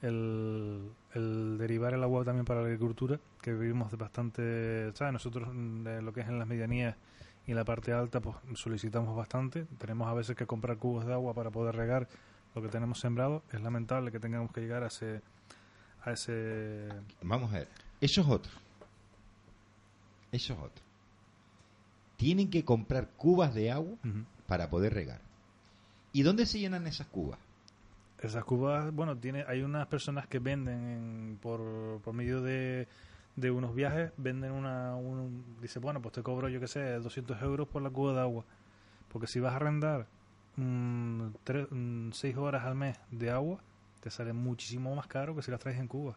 [0.00, 5.12] el, el derivar el agua también para la agricultura, que vivimos bastante, ¿sabes?
[5.12, 6.96] Nosotros mm, lo que es en las medianías
[7.46, 9.66] y en la parte alta, pues solicitamos bastante.
[9.76, 12.08] Tenemos a veces que comprar cubos de agua para poder regar
[12.54, 13.42] lo que tenemos sembrado.
[13.52, 15.20] Es lamentable que tengamos que llegar a ese,
[16.04, 16.88] a ese
[17.22, 17.68] Vamos a ver,
[18.00, 18.52] eso es otro.
[20.32, 20.82] Eso es otro.
[22.16, 23.96] Tienen que comprar cubas de agua
[24.46, 25.20] para poder regar.
[26.12, 27.38] ¿Y dónde se llenan esas cubas?
[28.20, 32.88] Esas cubas, bueno, tiene, hay unas personas que venden en- por, por medio de,
[33.36, 37.40] de unos viajes, venden una, un, dice, bueno, pues te cobro, yo qué sé, 200
[37.42, 38.44] euros por la cuba de agua.
[39.12, 40.06] Porque si vas a arrendar
[40.56, 43.60] mm, tres, mm, seis horas al mes de agua,
[44.00, 46.16] te sale muchísimo más caro que si las traes en Cuba.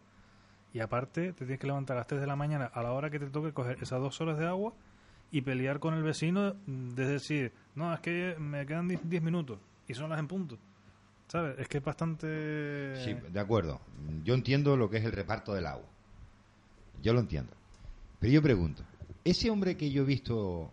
[0.74, 3.10] Y aparte, te tienes que levantar a las 3 de la mañana a la hora
[3.10, 4.74] que te toque coger esas dos horas de agua
[5.32, 9.24] y pelear con el vecino mm, de decir, no, es que me quedan 10 10
[9.24, 10.58] minutos y son las en punto.
[11.28, 11.58] ¿Sabes?
[11.60, 13.06] Es que es bastante...
[13.06, 13.80] Sí, de acuerdo.
[14.26, 15.88] Yo entiendo lo que es el reparto del agua.
[17.02, 17.54] Yo lo entiendo.
[18.20, 18.84] Pero yo pregunto,
[19.24, 20.72] ese hombre que yo he visto,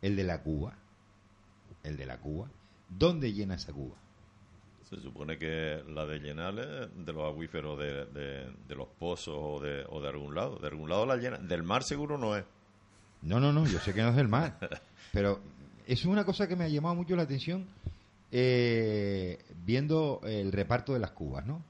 [0.00, 0.74] el de la Cuba,
[1.82, 2.48] el de la Cuba,
[2.88, 3.96] ¿dónde llena esa Cuba?
[4.94, 9.36] Se supone que la de llenar es de los acuíferos de, de, de los pozos
[9.36, 10.56] o de, o de algún lado.
[10.56, 11.38] De algún lado la llena.
[11.38, 12.44] Del mar seguro no es.
[13.22, 14.58] No, no, no, yo sé que no es del mar.
[15.12, 15.40] Pero
[15.86, 17.66] es una cosa que me ha llamado mucho la atención
[18.30, 21.62] eh, viendo el reparto de las cubas, ¿no?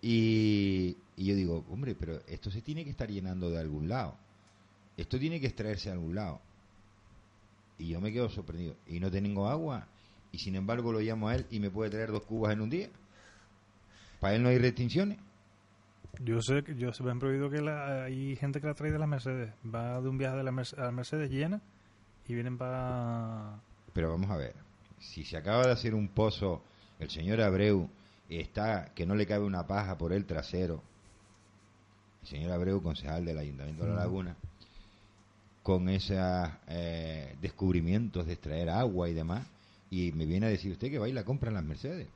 [0.00, 4.14] Y, y yo digo, hombre, pero esto se tiene que estar llenando de algún lado.
[4.96, 6.40] Esto tiene que extraerse de algún lado.
[7.78, 8.76] Y yo me quedo sorprendido.
[8.86, 9.86] Y no tengo agua.
[10.32, 12.70] Y sin embargo lo llamo a él y me puede traer dos cubas en un
[12.70, 12.88] día.
[14.20, 15.18] Para él no hay restricciones.
[16.20, 18.90] Yo sé que yo se me han prohibido que la- hay gente que la trae
[18.90, 19.52] de las Mercedes.
[19.72, 21.60] Va de un viaje de la Merce- a la Mercedes llena
[22.26, 23.60] y vienen para...
[23.92, 24.54] Pero vamos a ver,
[24.98, 26.62] si se acaba de hacer un pozo,
[26.98, 27.88] el señor Abreu
[28.28, 30.82] está que no le cabe una paja por el trasero,
[32.22, 33.96] el señor Abreu, concejal del Ayuntamiento de La.
[34.00, 34.34] Laguna,
[35.62, 36.16] con esos
[36.68, 39.46] eh, descubrimientos de extraer agua y demás,
[39.90, 42.08] y me viene a decir usted que va y la compra en las Mercedes.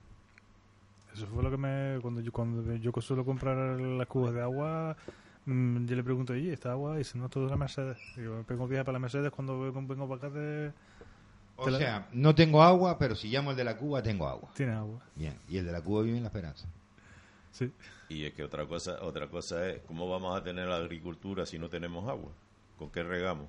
[1.15, 1.99] Eso fue lo que me...
[2.01, 4.97] Cuando yo, cuando yo suelo comprar las cubas de agua,
[5.47, 6.95] mm, yo le pregunto, ¿y esta agua?
[6.95, 7.99] Y dice, no, todo de la Mercedes.
[8.17, 10.73] Y yo me pego viaje para la Mercedes cuando vengo, vengo para acá de...
[11.57, 14.51] O la- sea, no tengo agua, pero si llamo el de la Cuba, tengo agua.
[14.55, 15.01] Tiene agua.
[15.15, 16.67] Bien, y el de la Cuba vive en la esperanza.
[17.53, 17.71] Sí.
[18.09, 21.59] Y es que otra cosa, otra cosa es cómo vamos a tener la agricultura si
[21.59, 22.31] no tenemos agua.
[22.79, 23.47] ¿Con qué regamos?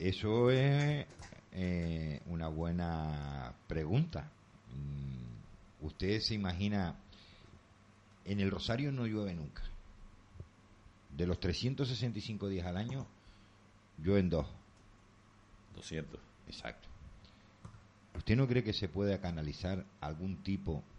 [0.00, 1.06] Eso es
[1.56, 4.30] eh, una buena pregunta.
[4.74, 6.96] Mm, Usted se imagina,
[8.24, 9.62] en el Rosario no llueve nunca.
[11.16, 13.06] De los 365 días al año,
[14.02, 14.46] llueven dos.
[15.74, 16.20] 200.
[16.48, 16.88] Exacto.
[18.16, 20.95] ¿Usted no cree que se pueda canalizar algún tipo de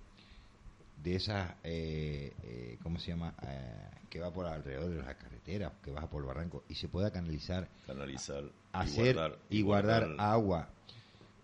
[1.04, 3.34] esas, eh, eh, ¿cómo se llama?
[3.43, 6.89] Eh, que va por alrededor de las carreteras, que baja por el barranco, y se
[6.89, 10.70] pueda canalizar Canalizar y hacer guardar, y guardar agua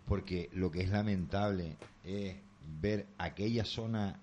[0.07, 2.35] porque lo que es lamentable es
[2.81, 4.19] ver aquella zona,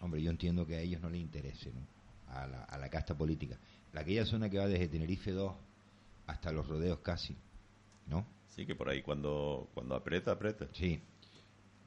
[0.00, 1.80] hombre, yo entiendo que a ellos no les interese, ¿no?
[2.32, 3.58] A la, a la casta política,
[3.94, 5.52] aquella zona que va desde Tenerife 2
[6.26, 7.36] hasta los rodeos casi,
[8.06, 8.24] ¿no?
[8.50, 10.68] Sí, que por ahí cuando, cuando aprieta, aprieta.
[10.72, 11.00] Sí.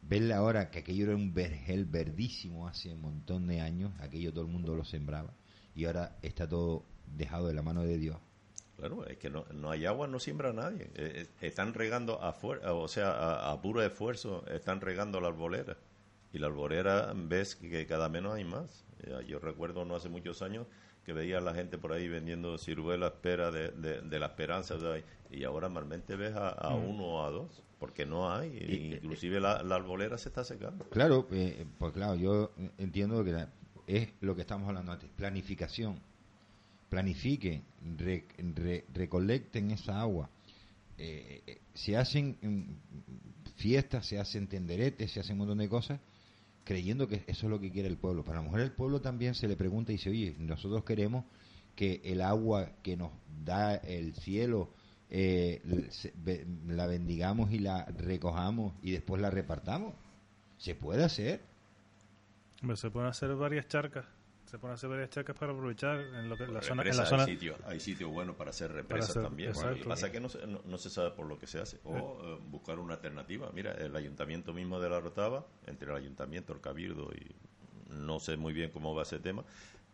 [0.01, 4.43] Verla ahora que aquello era un vergel verdísimo hace un montón de años, aquello todo
[4.45, 5.33] el mundo lo sembraba,
[5.75, 8.17] y ahora está todo dejado de la mano de Dios.
[8.77, 10.85] Claro, es que no, no hay agua, no siembra nadie.
[10.95, 15.27] Eh, eh, están regando, a fuer- o sea, a, a puro esfuerzo, están regando la
[15.27, 15.77] arbolera.
[16.33, 18.83] Y la arbolera ves que cada menos hay más.
[19.03, 20.65] Eh, Yo recuerdo no hace muchos años
[21.05, 24.77] que veía a la gente por ahí vendiendo ciruelas, pera de, de, de la esperanza.
[24.77, 28.49] de ahí, y ahora normalmente ves a, a uno o a dos, porque no hay.
[28.49, 30.85] Y- Inclusive la, la arbolera se está secando.
[30.89, 33.49] Claro, eh, pues claro, yo entiendo que la-
[33.87, 35.99] es lo que estamos hablando antes, planificación.
[36.89, 37.63] Planifiquen,
[37.97, 38.25] re-
[38.55, 40.29] re- recolecten esa agua.
[40.97, 45.99] Eh, eh, se hacen mm, fiestas, se hacen tenderetes, se hacen un montón de cosas,
[46.63, 48.23] creyendo que eso es lo que quiere el pueblo.
[48.23, 51.25] Para la mujer el pueblo también se le pregunta y dice, oye, nosotros queremos
[51.75, 53.11] que el agua que nos
[53.43, 54.69] da el cielo
[55.09, 55.61] eh,
[56.67, 59.93] la bendigamos y la recojamos y después la repartamos.
[60.57, 61.41] Se puede hacer.
[62.75, 64.05] Se pueden hacer varias charcas.
[64.51, 67.23] Se pueden hacer varias para aprovechar en, lo que, la zona, en la zona.
[67.23, 69.49] hay sitios hay sitios buenos para hacer represas hacer- también.
[69.51, 69.69] exacto.
[69.77, 71.61] Lo que pasa es que no se, no, no se sabe por lo que se
[71.61, 71.79] hace.
[71.85, 73.49] O eh, buscar una alternativa.
[73.53, 77.33] Mira, el ayuntamiento mismo de La Rotava, entre el ayuntamiento, el cabildo y
[77.93, 79.45] no sé muy bien cómo va ese tema,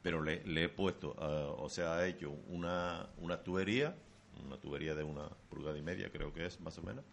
[0.01, 3.95] pero le, le he puesto, ah, o sea, ha hecho una, una tubería,
[4.43, 7.05] una tubería de una pulgada y media creo que es más o menos,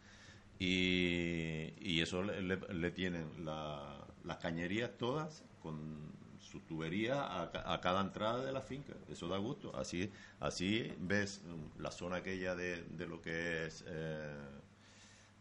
[0.58, 6.23] y, y eso le, le- le tienen la- las cañerías todas con
[6.54, 8.92] su tubería a, ca- a cada entrada de la finca.
[9.10, 9.74] Eso da gusto.
[9.76, 14.36] Así, así ves mm, la zona aquella de, de lo que es eh,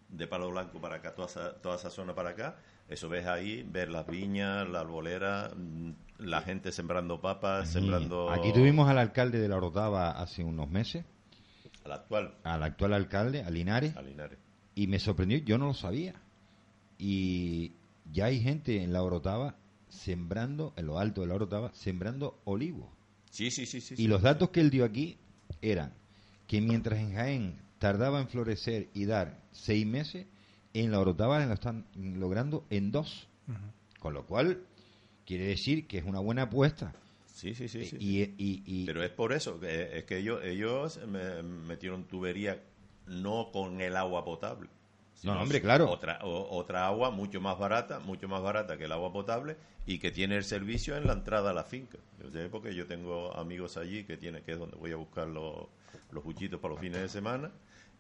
[0.10, 2.56] de Palo Blanco para acá, toda esa, toda esa zona para acá.
[2.90, 5.92] Eso ves ahí, ver las viñas, la arbolera, mm,
[6.26, 8.32] la gente sembrando papas, sembrando...
[8.32, 11.06] Aquí tuvimos al alcalde de la Orotava hace unos meses,
[11.86, 14.40] Al actual, al actual alcalde, a Linares, a Linares.
[14.74, 16.16] y me sorprendió, yo no lo sabía.
[16.98, 17.74] Y
[18.12, 19.56] ya hay gente en la Orotava
[19.94, 22.90] sembrando, en lo alto de la Orotava, sembrando olivos.
[23.30, 23.94] Sí, sí, sí, sí.
[23.96, 24.08] Y sí.
[24.08, 25.18] los datos que él dio aquí
[25.62, 25.94] eran
[26.48, 30.28] que mientras en Jaén tardaba en florecer y dar seis meses,
[30.74, 33.28] en la Orotava lo están logrando en dos.
[34.00, 34.64] Con lo cual,
[35.26, 36.94] quiere decir que es una buena apuesta.
[37.34, 37.86] Sí, sí, sí.
[37.86, 42.04] sí, y, y- y- Pero es por eso, que, es que ellos, ellos me- metieron
[42.06, 42.62] tubería
[43.08, 44.70] no con el agua potable.
[45.24, 45.90] No, hombre, claro.
[45.90, 49.56] Otra, o- otra agua mucho más barata, mucho más barata que el agua potable
[49.86, 51.98] y que tiene el servicio en la entrada a la finca.
[52.22, 55.28] Yo sé porque yo tengo amigos allí que tiene que es donde voy a buscar
[55.28, 55.68] los,
[56.12, 57.52] los buchitos para los fines de semana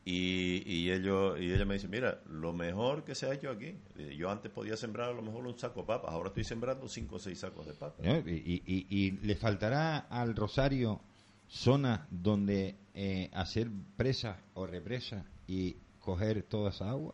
[0.05, 3.73] y, y ellos y ella me dice mira lo mejor que se ha hecho aquí
[3.97, 6.89] eh, yo antes podía sembrar a lo mejor un saco de papas ahora estoy sembrando
[6.89, 8.17] cinco o seis sacos de papas ¿no?
[8.29, 10.99] y, y- y le faltará al Rosario
[11.47, 17.13] zonas donde eh, hacer presas o represas y coger toda esa agua.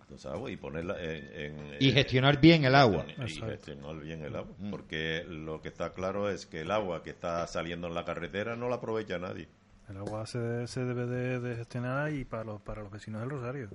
[0.52, 3.06] Y ponerla en, en- Y en- gestionar bien el agua.
[3.26, 4.54] Y gestionar bien el agua.
[4.58, 4.72] Mm.
[4.72, 8.56] Porque lo que está claro es que el agua que está saliendo en la carretera
[8.56, 9.48] no la aprovecha nadie.
[9.90, 13.30] El agua se, se debe de, de gestionar y para los, para los vecinos del
[13.30, 13.70] Rosario.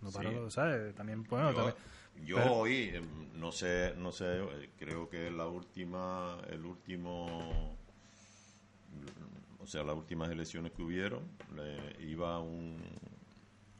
[0.00, 0.34] No para Sí.
[0.36, 0.94] los, ¿sabes?
[0.94, 1.76] También, bueno, yo también.
[2.26, 7.76] yo pero- oí, em, no sé, no sé, eh, creo que la última, el último,
[9.60, 11.22] o sea, las últimas elecciones que hubieron,
[11.54, 12.76] le- iba un,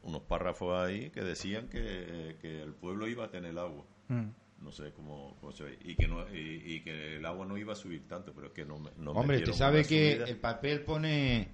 [0.09, 3.85] unos párrafos ahí que decían que, que el pueblo iba a tener agua.
[4.09, 4.29] Mm.
[4.63, 7.57] no sé cómo, cómo se ve y que no y, y que el agua no
[7.57, 10.25] iba a subir tanto pero es que no, me- no Hombre, usted sabe que subida.
[10.27, 11.49] el papel pone,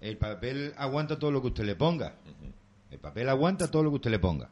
[0.00, 2.14] el papel aguanta todo lo que usted le ponga.
[2.90, 4.48] El papel aguanta todo lo que usted le ponga.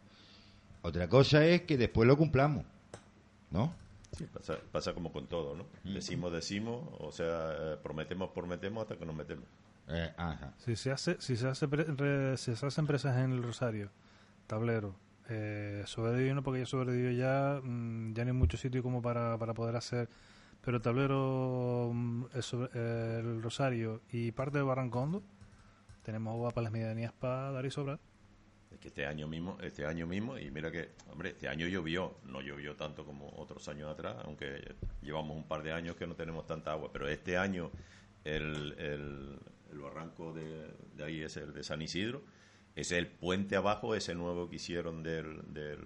[0.83, 2.65] Otra cosa es que después lo cumplamos,
[3.51, 3.73] ¿no?
[4.19, 8.97] Sí, pasa, pasa como con todo no decimos decimos o sea eh, prometemos prometemos hasta
[8.97, 9.45] que nos metemos
[9.89, 10.55] Eh, ajá.
[10.59, 13.91] Si se hace, si se hace, pre- re- si se hace empresas en el Rosario,
[14.47, 14.95] tablero,
[15.29, 19.53] eh, sobreviviendo porque ya sobrevivió ya, mm, ya no hay mucho sitio como para, para
[19.55, 20.09] poder hacer,
[20.63, 25.23] pero tablero, mm, el, sobre- el Rosario y parte de Barrancondo,
[26.03, 27.99] tenemos agua para las medianías para dar y sobrar.
[28.71, 32.17] es que este año mismo este año mismo y mira que hombre este año llovió
[32.25, 36.15] no llovió tanto como otros años atrás aunque llevamos un par de años que no
[36.15, 37.71] tenemos tanta agua pero este año
[38.25, 39.39] el, el,
[39.73, 42.23] el barranco de, de ahí es el de San Isidro
[42.77, 45.81] es el puente abajo ese nuevo que hicieron del, del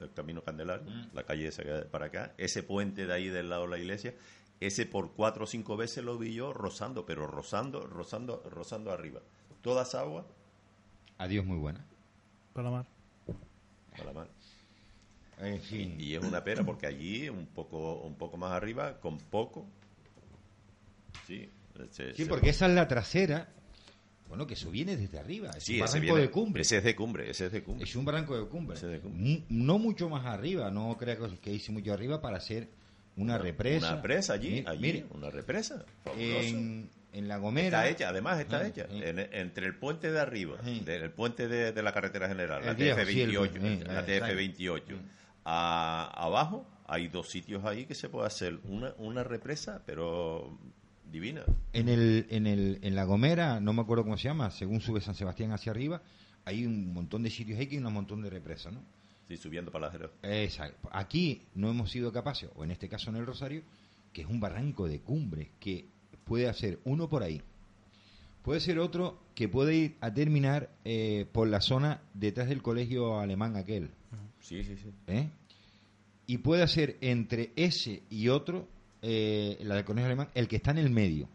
[0.00, 1.50] el camino Candelario la calle
[1.90, 4.14] para acá ese puente de ahí del lado de la iglesia
[4.60, 9.20] ese por cuatro o cinco veces lo vi yo rozando pero rozando rozando rozando arriba
[9.62, 10.26] toda esa agua
[11.18, 11.84] Adiós, muy buena.
[12.52, 12.86] Para la mar.
[13.98, 14.30] a la mano
[15.38, 15.96] En fin.
[15.98, 19.66] Y es una pena porque allí, un poco, un poco más arriba, con poco.
[21.26, 21.48] Sí,
[21.90, 23.48] se- Sí, se- porque esa es la trasera.
[24.28, 25.50] Bueno, que eso viene desde arriba.
[25.56, 26.62] Es sí, un barranco viene- de cumbre.
[26.62, 27.84] ese es de cumbre, ese es de cumbre.
[27.84, 28.78] Es un barranco de cumbre.
[28.80, 32.68] De No mucho más arriba, no crea que, hice mucho arriba para hacer
[33.16, 33.92] una represa.
[33.92, 35.84] Una presa allí, allí, Mire, una represa.
[36.16, 37.86] en, en La Gomera.
[37.86, 38.86] Está hecha, además está Ah, hecha.
[38.90, 42.76] En- entre el puente de arriba, del puente de, de la carretera general, la El
[42.76, 44.96] viejo, sí, el- TF28, sí, la eh, TF28,
[45.44, 50.58] a- abajo hay dos sitios ahí que se puede hacer una, una represa, pero
[51.14, 51.44] divina.
[51.72, 55.00] En, el, en, el, en La Gomera, no me acuerdo cómo se llama, según sube
[55.00, 56.02] San Sebastián hacia arriba,
[56.44, 58.82] hay un montón de sitios ahí que hay un montón de represas, ¿no?
[59.28, 60.10] Sí, subiendo para la Jerez.
[60.22, 60.88] Exacto.
[60.92, 63.62] Aquí no hemos sido capaces, o en este caso en el Rosario,
[64.12, 65.86] que es un barranco de cumbre, que
[66.24, 67.40] puede hacer uno por ahí.
[68.42, 73.20] Puede ser otro que puede ir a terminar eh, por la zona detrás del colegio
[73.20, 73.90] alemán aquel.
[74.40, 74.90] Sí, sí, sí.
[75.06, 75.30] ¿eh?
[76.26, 78.68] Y puede hacer entre ese y otro,
[79.06, 81.28] eh, la del colegio alemán, el que está en el medio.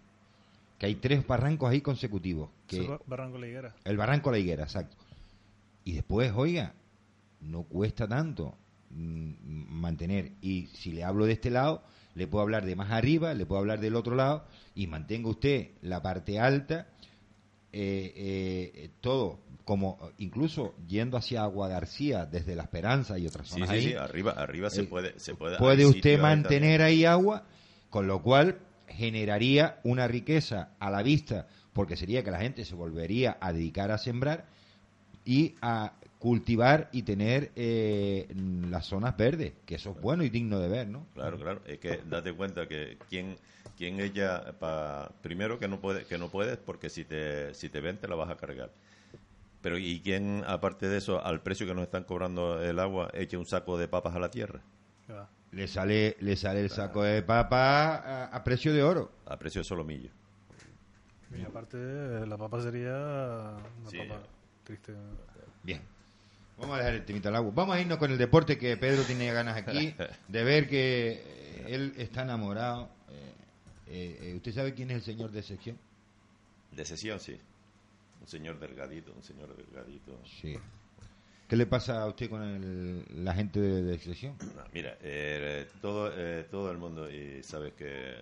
[0.80, 2.50] Que hay tres barrancos ahí consecutivos.
[2.66, 3.76] Que, Cerro Barranco La Higuera.
[3.84, 4.98] el barranco La Higuera, exacto.
[5.84, 6.74] Y después, oiga,
[7.42, 8.56] no cuesta tanto
[8.90, 9.34] mm,
[9.70, 10.32] mantener.
[10.42, 11.84] Y si le hablo de este lado,
[12.16, 15.70] le puedo hablar de más arriba, le puedo hablar del otro lado, y mantenga usted
[15.82, 16.88] la parte alta,
[17.72, 23.54] eh, eh, todo, como incluso yendo hacia Agua García, desde La Esperanza y otras Sí,
[23.54, 25.20] zonas sí, ahí, sí, arriba, arriba se eh, puede...
[25.20, 27.46] Se puede, puede usted mantener ahí agua,
[27.90, 32.76] con lo cual generaría una riqueza a la vista, porque sería que la gente se
[32.76, 34.46] volvería a dedicar a sembrar
[35.26, 38.28] y a cultivar y tener eh,
[38.70, 41.06] las zonas verdes, que eso es bueno y digno de ver, ¿no?
[41.14, 41.62] Claro, claro.
[41.66, 43.38] Es que date cuenta que quien,
[43.78, 47.80] quien ella, pa- primero que no puede, que no puedes porque si te, si te
[47.80, 48.72] ven te la vas a cargar.
[49.62, 53.38] Pero y quién, aparte de eso, al precio que nos están cobrando el agua, eche
[53.38, 54.62] un saco de papas a la tierra.
[55.52, 59.12] Le sale, le sale el saco de papa a, a precio de oro.
[59.26, 60.10] a precio de solomillo.
[61.36, 61.78] Y aparte,
[62.26, 62.92] la papa sería
[63.82, 63.98] una Sí.
[63.98, 64.22] papa
[64.64, 64.94] triste.
[65.64, 65.82] Bien.
[66.58, 67.52] Vamos a dejar el temita al agua.
[67.56, 69.96] Vamos a irnos con el deporte que Pedro tiene ganas aquí
[70.28, 72.90] de ver que eh, él está enamorado.
[73.10, 73.34] Eh,
[73.88, 75.78] eh, eh, ¿Usted sabe quién es el señor de sección?
[76.72, 77.40] De sesión, sí.
[78.22, 80.20] Un señor delgadito, un señor delgadito.
[80.42, 80.56] Sí.
[81.50, 83.98] ¿Qué le pasa a usted con la gente de, de?
[84.56, 88.14] No, mira, eh, todo, eh, todo el mundo, y sabes que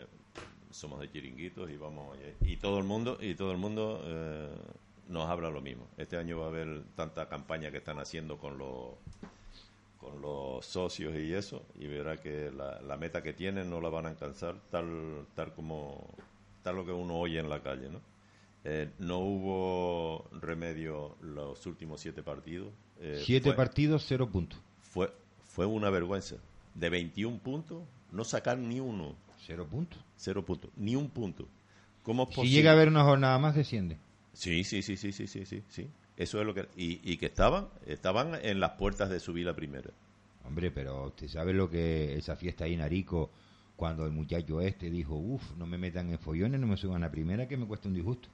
[0.71, 4.55] somos de chiringuitos y vamos, y todo el mundo, y todo el mundo eh,
[5.09, 5.89] nos habla lo mismo.
[5.97, 8.93] Este año va a haber tanta campaña que están haciendo con los
[9.99, 13.89] con los socios y eso, y verá que la, la meta que tienen no la
[13.89, 16.07] van a alcanzar tal tal como
[16.63, 17.99] tal lo que uno oye en la calle, ¿no?
[18.99, 22.71] No hubo remedio los últimos siete partidos.
[23.02, 24.60] Eh, Siete fue- partidos, cero puntos.
[24.82, 25.12] fue,
[25.45, 26.36] fue una vergüenza.
[26.76, 29.16] De 21 puntos, no sacar ni uno.
[29.45, 30.00] Cero puntos.
[30.18, 30.70] Cero puntos.
[30.78, 31.48] Ni un punto.
[32.04, 33.98] ¿Cómo es Si llega a haber una jornada más, desciende.
[34.34, 35.88] Sí, sí, sí, sí, sí, sí, sí, sí.
[36.16, 36.68] Eso es lo que...
[36.76, 39.89] Y, y que estaban, estaban en las puertas de subir la primera.
[40.45, 43.30] Hombre, pero usted sabe lo que esa fiesta ahí en Arico,
[43.76, 47.12] cuando el muchacho este dijo, uff, no me metan en follones, no me suban a
[47.12, 48.30] primera, que me cuesta un disgusto.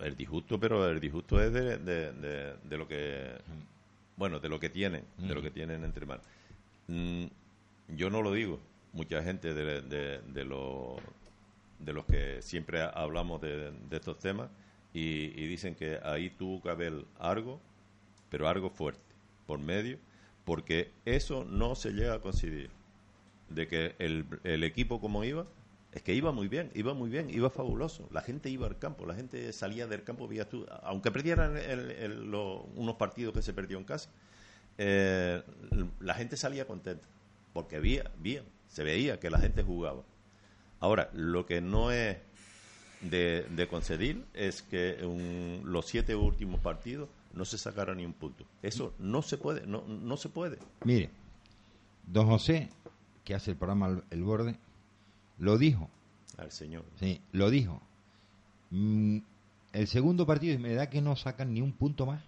[0.00, 3.30] El disgusto, pero el disgusto es de, de, de- de lo que...
[4.16, 6.24] Bueno, de lo que tienen, de lo que tienen entre manos.
[6.88, 7.26] Mm,
[7.88, 8.60] yo no lo digo.
[8.92, 10.96] Mucha gente de, de, de, lo-
[11.78, 14.48] de los que siempre hablamos de, de estos temas
[14.94, 15.00] y,
[15.40, 17.60] y dicen que ahí tuvo que haber algo,
[18.30, 19.02] pero algo fuerte,
[19.46, 19.98] por medio,
[20.44, 22.70] porque eso no se llega a conseguir.
[23.50, 25.46] De que el, el equipo como iba,
[25.96, 28.06] es que iba muy bien, iba muy bien, iba fabuloso.
[28.12, 31.56] La gente iba al campo, la gente salía del campo, veías tú, aunque perdieran
[32.74, 34.10] unos partidos que se perdió en casa,
[34.76, 35.42] eh,
[36.00, 37.08] la gente salía contenta,
[37.54, 40.02] porque había, bien, se veía que la gente jugaba.
[40.80, 42.18] Ahora, lo que no es
[43.00, 44.98] de, de conceder es que
[45.64, 48.44] los siete últimos partidos no se sacara ni un punto.
[48.62, 50.58] Eso no se puede, no, no se puede.
[50.84, 51.08] Mire,
[52.06, 52.68] don José,
[53.24, 54.56] que hace el programa El Borde,
[55.38, 55.90] lo dijo,
[56.36, 56.84] Al señor.
[56.98, 57.80] sí, lo dijo.
[58.70, 59.18] Mm,
[59.72, 62.22] el segundo partido me da que no sacan ni un punto más.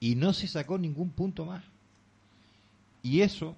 [0.00, 1.64] Y no se sacó ningún punto más.
[3.02, 3.56] Y eso,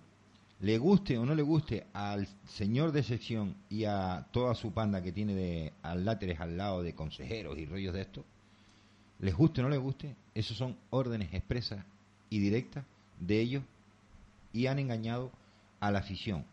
[0.61, 5.03] le guste o no le guste al señor de sección y a toda su panda
[5.03, 8.25] que tiene de al láteres al lado de consejeros y rollos de esto,
[9.19, 11.85] les guste o no les guste, esos son órdenes expresas
[12.29, 12.85] y directas
[13.19, 13.63] de ellos
[14.53, 15.31] y han engañado
[15.81, 16.45] a la afición.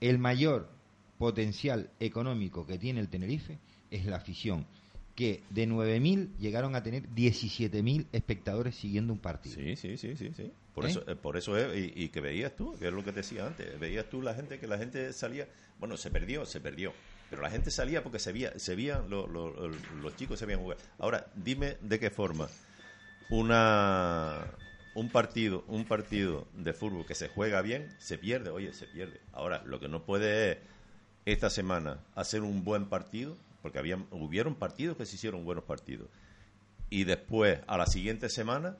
[0.00, 0.70] El mayor
[1.22, 3.60] potencial económico que tiene el Tenerife
[3.92, 4.66] es la afición,
[5.14, 9.54] que de 9.000 llegaron a tener 17.000 espectadores siguiendo un partido.
[9.54, 10.50] Sí, sí, sí, sí, sí.
[10.74, 10.88] Por ¿Eh?
[10.88, 13.20] eso, eh, por eso es, y, y que veías tú, que es lo que te
[13.20, 15.46] decía antes, veías tú la gente, que la gente salía,
[15.78, 16.92] bueno, se perdió, se perdió,
[17.30, 20.46] pero la gente salía porque se veía, se veían, lo- lo- lo- los chicos se
[20.46, 20.78] veían jugar.
[20.98, 22.48] Ahora, dime de qué forma
[23.30, 24.44] una
[24.94, 29.20] un partido, un partido de fútbol que se juega bien, se pierde, oye, se pierde.
[29.32, 30.58] Ahora, lo que no puede es
[31.24, 36.08] esta semana hacer un buen partido, porque habían, hubieron partidos que se hicieron buenos partidos,
[36.90, 38.76] y después, a la siguiente semana,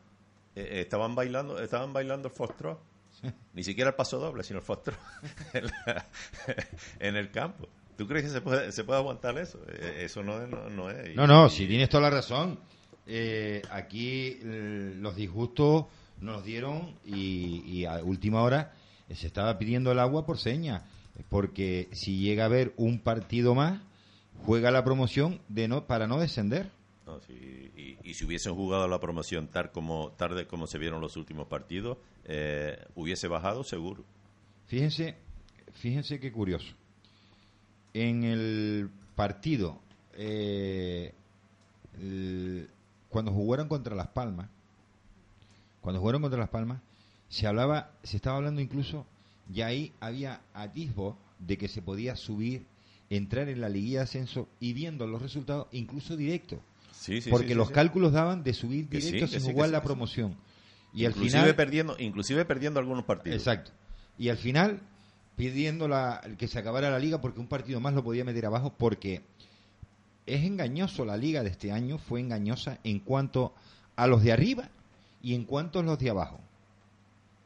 [0.55, 2.79] eh, eh, estaban bailando estaban bailando el foxtrot.
[3.55, 4.99] Ni siquiera el paso doble, sino el foxtrot
[5.55, 6.07] en, la-
[6.99, 7.69] en el campo.
[7.97, 9.61] ¿Tú crees que se puede, se puede aguantar eso?
[9.69, 10.49] Eh, Eso no es.
[10.49, 11.15] No, no es.
[11.15, 12.59] No, no, si tienes toda la razón.
[13.07, 15.87] Eh, aquí los disgustos
[16.21, 18.73] nos dieron y, y a última hora
[19.15, 20.83] se estaba pidiendo el agua por seña,
[21.29, 23.81] porque si llega a haber un partido más,
[24.45, 26.71] juega la promoción de no para no descender.
[27.07, 31.01] No, sí, y, y si hubiesen jugado la promoción tal como, tarde como se vieron
[31.01, 34.05] los últimos partidos, eh, hubiese bajado seguro.
[34.67, 35.17] Fíjense,
[35.73, 36.73] fíjense qué curioso.
[37.95, 39.81] En el partido,
[40.15, 41.13] eh,
[42.01, 42.71] el-
[43.09, 44.49] cuando jugaron contra Las Palmas,
[45.81, 46.81] cuando jugaron contra Las Palmas,
[47.29, 49.07] se hablaba, se estaba hablando incluso,
[49.49, 52.67] ya ahí había atisbo de que se podía subir,
[53.11, 56.63] entrar en la liguilla de ascenso y viendo los resultados, incluso directo,
[56.93, 60.37] Sí, sí, porque sí, los cálculos daban de subir directo sin jugar la promoción.
[60.95, 63.39] Y al inclusive final, perdiendo, inclusive perdiendo algunos partidos.
[63.39, 63.73] Exacto.
[64.19, 64.81] Y al final,
[65.37, 68.75] pidiendo la, que se acabara la liga porque un partido más lo podía meter abajo
[68.77, 69.23] porque
[70.27, 73.55] es engañoso la liga de este año, fue engañosa en cuanto
[73.97, 74.71] a los de arriba
[75.23, 76.41] y en cuanto a los de abajo.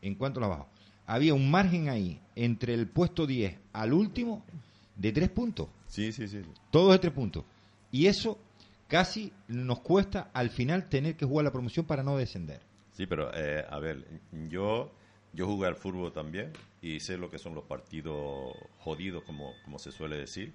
[0.03, 0.71] En cuanto a los de abajo.
[1.07, 4.45] Había un margen ahí entre el puesto 10 al último
[4.97, 5.69] de tres puntos.
[5.87, 6.43] Sí, sí, sí.
[6.71, 7.45] Todos de tres puntos.
[7.91, 8.39] Y eso
[8.89, 12.61] casi nos cuesta al final tener que jugar la promoción para no descender.
[12.93, 14.07] Sí, pero eh, a ver,
[14.49, 14.91] yo
[15.33, 19.79] yo jugué al fútbol también y sé lo que son los partidos jodidos, como, como
[19.79, 20.55] se suele decir.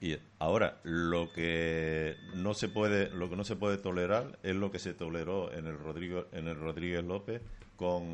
[0.00, 4.70] Y ahora lo que no se puede lo que no se puede tolerar es lo
[4.70, 7.42] que se toleró en el Rodrigo en el Rodríguez López
[7.76, 8.04] con,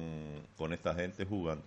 [0.56, 1.64] con esta gente jugando.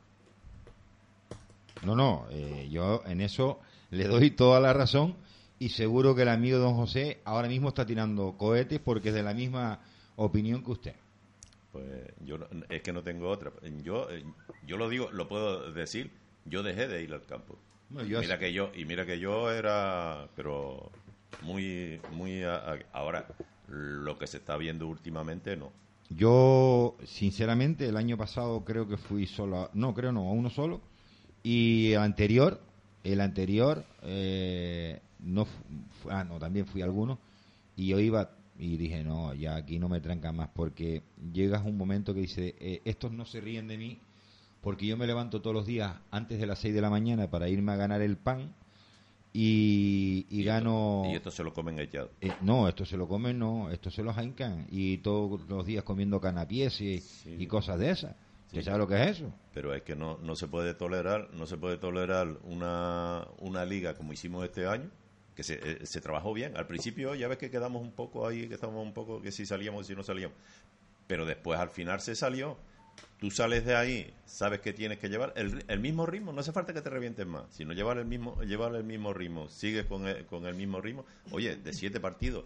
[1.81, 3.59] No, no, eh, yo en eso
[3.91, 5.15] le doy toda la razón
[5.59, 9.23] y seguro que el amigo don José ahora mismo está tirando cohetes porque es de
[9.23, 9.79] la misma
[10.15, 10.95] opinión que usted.
[11.71, 11.85] Pues
[12.21, 13.51] yo no- es que no tengo otra.
[13.83, 14.23] Yo eh,
[14.65, 16.11] yo lo digo, lo puedo decir,
[16.45, 17.57] yo dejé de ir al campo.
[17.89, 20.89] Bueno, yo mira que yo y mira que yo era pero
[21.43, 23.27] muy muy a- a- ahora
[23.67, 25.71] lo que se está viendo últimamente no
[26.09, 30.49] Yo, sinceramente, el año pasado creo que fui solo, a- no, creo no, a uno
[30.49, 30.81] solo.
[31.43, 32.61] Y anterior,
[33.03, 35.47] el anterior, eh, no,
[36.09, 37.19] ah, no, también fui a alguno.
[37.75, 41.03] Y yo iba y dije, no, ya aquí no me trancan más porque
[41.33, 43.99] llegas un momento que dice, eh, estos no se ríen de mí
[44.61, 47.49] porque yo me levanto todos los días antes de las 6 de la mañana para
[47.49, 48.53] irme a ganar el pan
[49.37, 51.03] y, y gano...
[51.11, 54.01] y esto se lo comen echado Eh, no, esto se lo comen, no, esto se
[54.01, 54.65] lo jaincan.
[54.69, 57.35] Y todos los días comiendo canapiés y, Sí.
[57.37, 58.15] y cosas de esas.
[58.49, 58.59] Sí.
[58.59, 59.33] ¿Usted sabe lo que es eso?
[59.53, 63.93] pero es que no no se puede tolerar no se puede tolerar una una liga
[63.95, 64.89] como hicimos este año
[65.35, 68.47] que se, eh, se trabajó bien al principio ya ves que quedamos un poco ahí
[68.47, 70.37] que estábamos un poco que si salíamos y si no salíamos
[71.07, 72.57] pero después al final se salió
[73.19, 76.51] tú sales de ahí, sabes que tienes que llevar el, el mismo ritmo, no hace
[76.51, 80.07] falta que te revientes más, sino llevar el mismo, llevar el mismo ritmo, sigues con
[80.07, 82.45] el, con el mismo ritmo, oye, de siete partidos,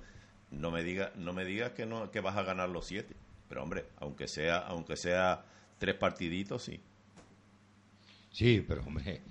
[0.51, 3.15] no me digas, no me digas que no, que vas a ganar los siete,
[3.47, 5.43] pero hombre, aunque sea, aunque sea
[5.79, 6.79] tres partiditos, sí.
[8.31, 9.21] Sí, pero hombre,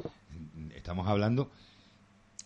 [0.74, 1.50] estamos hablando...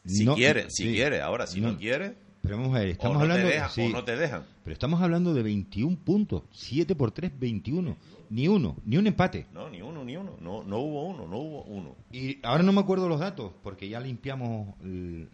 [0.05, 1.79] Si no- quieres, si sí, quieres, ahora si no, no.
[1.79, 2.13] quieres,
[2.43, 3.47] Pero vamos a ver, o estamos no, hablando...
[3.49, 4.45] te dejan, sí, o no te dejan.
[4.65, 7.97] Pero estamos hablando de 21 puntos, 7 por 3, 21.
[8.33, 9.47] Ni uno, ni un empate.
[9.53, 11.95] No, ni uno, ni uno, no, no hubo uno, no hubo uno.
[12.13, 15.29] Y ahora no me acuerdo los datos, porque ya limpiamos el-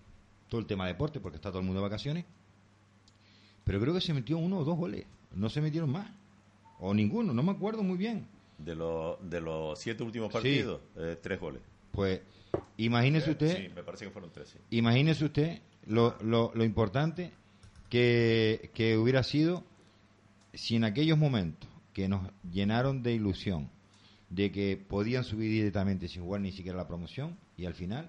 [0.48, 2.24] todo el tema de deporte, porque está todo el mundo de vacaciones.
[3.62, 5.06] Pero creo que se metió uno o dos goles.
[5.32, 6.10] No se metieron más.
[6.80, 8.26] O ninguno, no me acuerdo muy bien.
[8.58, 10.32] De los, de los siete últimos Sí.
[10.32, 11.62] partidos, eh, tres goles.
[11.92, 12.20] Pues
[12.78, 14.58] imagínese usted, Sí, me parece que fueron tres, sí.
[14.76, 17.30] imagínese usted lo, lo, lo importante
[17.88, 19.62] que, que hubiera sido
[20.52, 21.67] si en aquellos momentos
[21.98, 23.68] que nos llenaron de ilusión
[24.30, 28.08] de que podían subir directamente sin jugar ni siquiera la promoción y al final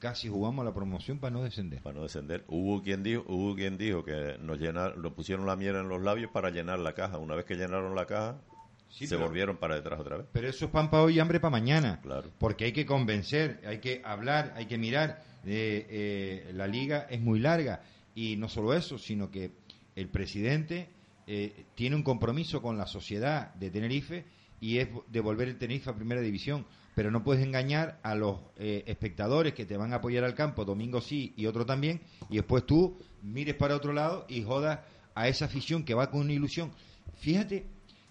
[0.00, 1.80] casi jugamos la promoción para no descender.
[1.80, 2.44] para no descender.
[2.48, 6.02] Hubo quien dijo, hubo quien dijo que nos llenar, nos pusieron la miel en los
[6.02, 7.18] labios para llenar la caja.
[7.18, 8.40] Una vez que llenaron la caja,
[8.88, 10.26] Sí, se pero- volvieron para detrás otra vez.
[10.32, 12.00] Pero eso es pan para hoy y hambre para mañana.
[12.02, 12.30] Claro.
[12.38, 15.22] Porque hay que convencer, hay que hablar, hay que mirar.
[15.44, 17.82] Eh, eh, la liga es muy larga.
[18.16, 19.52] Y no solo eso, sino que
[19.94, 20.88] el presidente
[21.32, 24.24] eh, tiene un compromiso con la sociedad de Tenerife
[24.60, 26.66] y es devolver el Tenerife a Primera División.
[26.96, 30.64] Pero no puedes engañar a los eh, espectadores que te van a apoyar al campo,
[30.64, 32.00] domingo sí y otro también,
[32.30, 34.80] y después tú mires para otro lado y jodas
[35.14, 36.72] a esa afición que va con una ilusión.
[37.20, 37.64] Fíjate,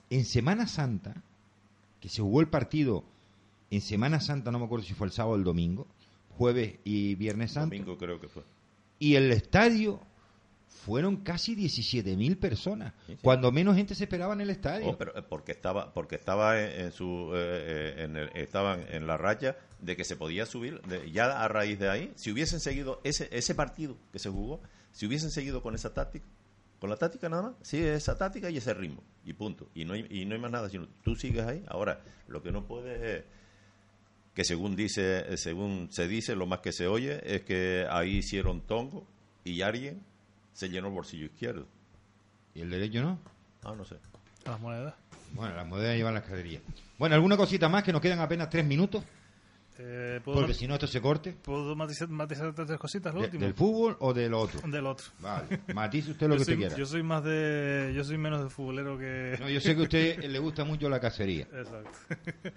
[0.10, 1.22] en Semana Santa,
[2.00, 3.04] que se jugó el partido
[3.70, 5.88] en Semana Santa, no me acuerdo si fue el sábado o el domingo,
[6.38, 7.76] jueves y viernes santo.
[7.76, 8.44] Domingo creo que fue.
[8.98, 10.00] Y el estadio
[10.70, 14.88] fueron casi 17.000 personas, cuando menos gente se esperaba en el estadio.
[14.88, 19.08] Oh, pero eh, porque estaba porque estaba en, su eh, eh, en el, estaban en
[19.08, 23.02] la raya de que se podía subir ya a raíz de ahí, si hubiesen seguido
[23.04, 24.62] ese ese partido que se jugó,
[24.92, 26.26] si hubiesen seguido con esa táctica,
[26.80, 29.70] con la táctica nada más, sigue esa táctica y ese ritmo y punto.
[29.74, 31.64] Y no hay, y no hay más nada, sino tú sigues ahí.
[31.68, 33.26] Ahora, lo que no puedes es
[34.36, 38.62] que según dice según se dice, lo más que se oye es que ahí hicieron
[38.62, 39.08] tongo
[39.44, 40.08] y alguien
[40.54, 41.66] se llenó el bolsillo izquierdo.
[42.54, 43.20] ¿Y el derecho no?
[43.64, 43.96] Ah, no sé.
[44.46, 44.94] Las monedas.
[45.34, 46.62] Bueno, las monedas llevan las caderillas.
[46.98, 49.04] Bueno, ¿alguna cosita más que nos quedan apenas tres minutos?
[49.82, 51.32] Eh, ¿puedo Porque si no, esto se corte.
[51.42, 53.14] ¿Puedo matizar, matizar tres cositas?
[53.14, 53.46] Lo De- último.
[53.46, 54.60] ¿Del fútbol o del otro?
[54.70, 55.06] Del otro.
[55.22, 56.76] Vale, matice usted lo que soy, usted quiera.
[56.76, 57.94] yo soy más de.
[57.96, 59.38] Yo soy menos de futbolero que.
[59.40, 61.48] No, yo sé que a usted le gusta mucho la cacería.
[61.54, 61.98] Exacto.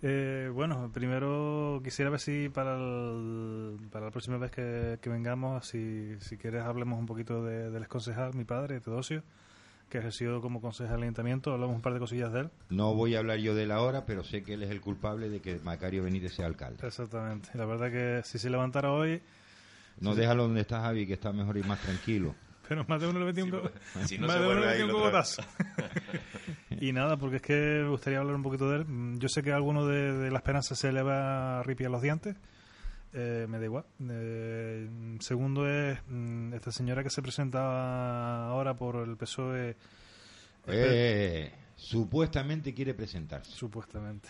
[0.00, 5.66] Eh, bueno, primero quisiera ver si para, el- para la próxima vez que, que vengamos,
[5.66, 9.22] si, si quieres, hablemos un poquito de- del exconcejal, mi padre, Teodosio,
[9.94, 11.52] que ejerció como concejal del ayuntamiento.
[11.52, 12.50] Hablamos un par de cosillas de él.
[12.68, 15.28] No voy a hablar yo de la hora, pero sé que él es el culpable
[15.28, 16.84] de que Macario Benítez sea alcalde.
[16.84, 17.50] Exactamente.
[17.54, 19.22] Y la verdad que si se levantara hoy,
[20.00, 22.34] No déjalo donde está Javi, que está mejor y más tranquilo.
[22.68, 23.70] pero más de uno le metía un, go-
[24.06, 25.42] Si no más se de uno le cogotazo.
[26.80, 28.84] y nada, porque es que me gustaría hablar un poquito de él.
[28.86, 31.90] Mm, Yo sé que a alguno de, de la esperanza se le va a ripiar
[31.92, 32.34] los dientes.
[33.16, 33.84] Eh, me da igual.
[34.10, 34.88] Eh,
[35.20, 39.76] segundo es mm, esta señora que se presenta ahora por el PSOE.
[40.66, 43.52] Eh, supuestamente quiere presentarse.
[43.52, 44.28] Supuestamente.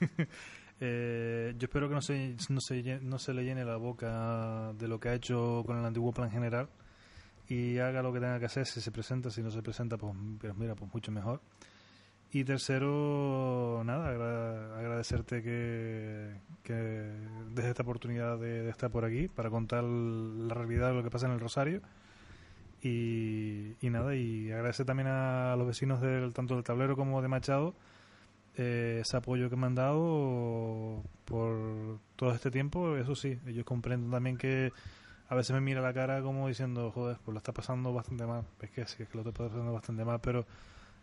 [0.80, 4.88] Eh, yo espero que no se, no, se, no se le llene la boca de
[4.88, 6.68] lo que ha hecho con el antiguo plan general
[7.48, 8.66] y haga lo que tenga que hacer.
[8.66, 11.40] Si se presenta, si no se presenta, pues, pues mira, pues mucho mejor.
[12.34, 16.32] Y tercero, nada, agra- agradecerte que,
[16.64, 21.04] que des esta oportunidad de, de estar por aquí para contar la realidad de lo
[21.04, 21.80] que pasa en el Rosario.
[22.82, 27.28] Y, y nada, y agradecer también a los vecinos del tanto del tablero como de
[27.28, 27.74] Machado
[28.56, 32.96] eh, ese apoyo que me han dado por todo este tiempo.
[32.96, 34.72] Eso sí, ellos comprenden también que
[35.28, 38.44] a veces me mira la cara como diciendo, joder, pues lo está pasando bastante mal.
[38.60, 40.44] Es que sí, es que lo está pasando bastante mal, pero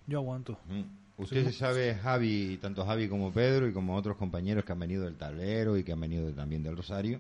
[0.08, 0.60] yo aguanto.
[0.68, 0.82] Mm.
[1.18, 5.16] Usted sabe, Javi, tanto Javi como Pedro y como otros compañeros que han venido del
[5.16, 7.20] tablero y que han venido también del Rosario,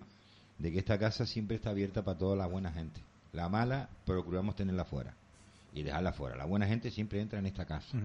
[0.57, 3.01] de que esta casa siempre está abierta para toda la buena gente.
[3.33, 5.13] La mala procuramos tenerla fuera
[5.73, 6.35] y dejarla fuera.
[6.35, 7.97] La buena gente siempre entra en esta casa.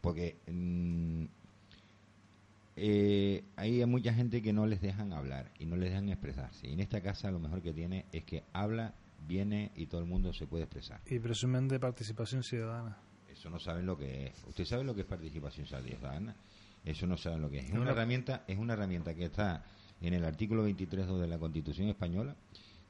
[0.00, 1.24] Porque mm,
[2.76, 6.68] eh, hay mucha gente que no les dejan hablar y no les dejan expresarse.
[6.68, 8.94] Y en esta casa lo mejor que tiene es que habla,
[9.26, 11.00] viene y todo el mundo se puede expresar.
[11.06, 12.96] Y presumen de participación ciudadana.
[13.38, 14.32] Eso no saben lo que es.
[14.48, 16.34] ¿Usted sabe lo que es participación ciudadana?
[16.84, 17.66] Eso no saben lo que es.
[17.66, 19.64] Es una herramienta, es una herramienta que está
[20.00, 22.34] en el artículo 23.2 de la Constitución española.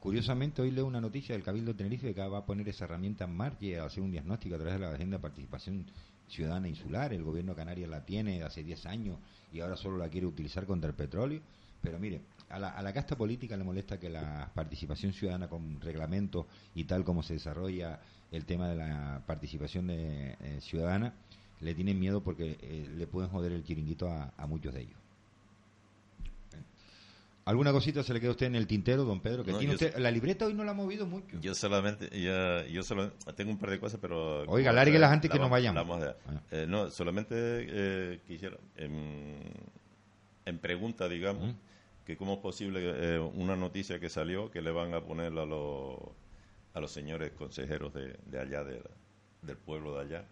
[0.00, 3.24] Curiosamente, hoy leo una noticia del Cabildo de Tenerife que va a poner esa herramienta
[3.24, 5.84] en marcha y a hacer un diagnóstico a través de la Agenda de Participación
[6.28, 7.12] Ciudadana Insular.
[7.12, 9.18] El gobierno canario la tiene hace 10 años
[9.52, 11.42] y ahora solo la quiere utilizar contra el petróleo.
[11.82, 15.80] Pero mire, a la, a la casta política le molesta que la participación ciudadana con
[15.80, 18.00] reglamentos y tal como se desarrolla
[18.32, 21.14] el tema de la participación de, eh, ciudadana,
[21.60, 24.98] le tienen miedo porque eh, le pueden joder el chiringuito a, a muchos de ellos.
[27.44, 29.42] ¿Alguna cosita se le queda a usted en el tintero, don Pedro?
[29.42, 31.40] Que No, tiene usted, la libreta hoy no la ha movido mucho.
[31.40, 32.10] Yo solamente,
[32.70, 34.42] yo solo, tengo un par de cosas, pero...
[34.42, 36.02] Oiga, lárguelas la- antes que nos vayamos.
[36.02, 36.14] a.
[36.50, 39.38] Eh, no, solamente eh, quisiera, en,
[40.44, 41.54] en pregunta, digamos,
[42.04, 45.46] que cómo es posible eh, una noticia que salió que le van a poner a
[45.46, 45.98] los,
[46.78, 48.90] a los señores consejeros de, de allá, de la-
[49.42, 50.24] del pueblo de allá,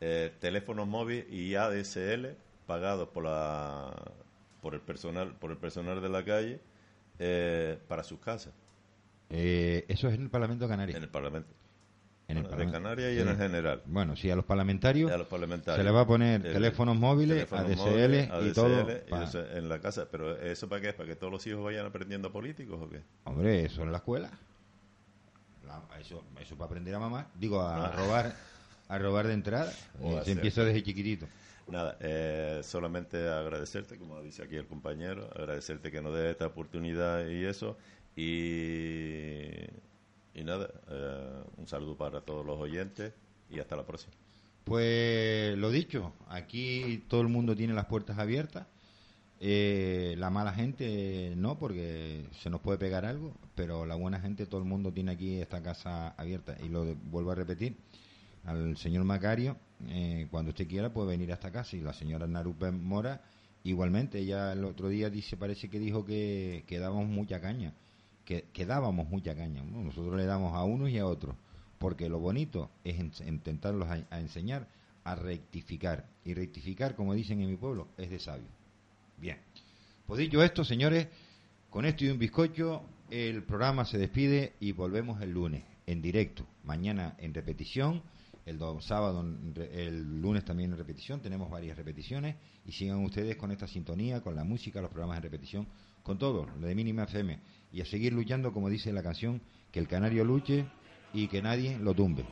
[0.00, 2.34] eh, teléfonos móviles y ADSL
[2.66, 3.94] pagados por la
[4.60, 6.60] por el personal por el personal de la calle
[7.18, 8.52] eh, para sus casas
[9.30, 10.96] Eh, eso es en el Parlamento Canario.
[10.96, 11.50] en el Parlamento
[12.28, 12.88] En el Bueno, de Parlamento.
[12.88, 13.20] Canarias y Sí.
[13.22, 15.78] en el general Bueno, sí, a los parlamentarios a los parlamentarios.
[15.78, 18.80] se le va a poner El- teléfonos móviles, teléfonos ADSL móviles, y todo.
[18.82, 20.06] y pa- eso en la casa.
[20.10, 20.92] Pero ¿eso para qué?
[20.92, 23.02] ¿Para que todos los hijos vayan aprendiendo políticos o qué?
[23.24, 24.30] Hombre, eso en la escuela.
[25.88, 27.26] La- eso, eso para aprender a mamar.
[27.34, 27.92] Digo, a Ah.
[27.96, 28.34] robar
[28.88, 29.72] a robar de entrada.
[30.02, 31.26] O a se empieza desde chiquitito.
[31.68, 37.26] Nada, eh, solamente agradecerte, como dice aquí el compañero, agradecerte que nos dé esta oportunidad
[37.26, 37.78] y eso.
[38.16, 39.48] Y,
[40.34, 43.12] y nada, eh, un saludo para todos los oyentes
[43.50, 44.12] y hasta la próxima.
[44.64, 48.66] Pues lo dicho, aquí todo el mundo tiene las puertas abiertas.
[49.44, 54.46] Eh, la mala gente no, porque se nos puede pegar algo, pero la buena gente,
[54.46, 56.56] todo el mundo tiene aquí esta casa abierta.
[56.62, 57.76] Y lo vuelvo a repetir,
[58.44, 59.56] al señor Macario,
[59.88, 61.76] eh, cuando usted quiera puede venir a esta casa.
[61.76, 63.20] Y la señora Narupe Mora,
[63.64, 67.74] igualmente, ella el otro día dice, parece que dijo que, que dábamos mucha caña,
[68.24, 69.64] que, que dábamos mucha caña.
[69.64, 71.34] nosotros le damos a unos y a otros,
[71.78, 72.96] porque lo bonito es
[73.26, 74.68] intentarlos a enseñar
[75.02, 76.06] a rectificar.
[76.24, 78.61] Y rectificar, como dicen en mi pueblo, es de sabio.
[79.22, 79.38] Bien.
[80.04, 81.06] Pues dicho esto, señores,
[81.70, 86.44] con esto y un bizcocho, el programa se despide y volvemos el lunes en directo.
[86.64, 88.02] Mañana en repetición,
[88.46, 89.24] el sábado,
[89.54, 91.20] el lunes también en repetición.
[91.20, 92.34] Tenemos varias repeticiones
[92.66, 95.68] y sigan ustedes con esta sintonía, con la música, los programas en repetición,
[96.02, 97.38] con todo, lo de Mínima FM.
[97.72, 99.40] Y a seguir luchando, como dice la canción,
[99.70, 100.66] que el canario luche
[101.14, 102.24] y que nadie lo tumbe.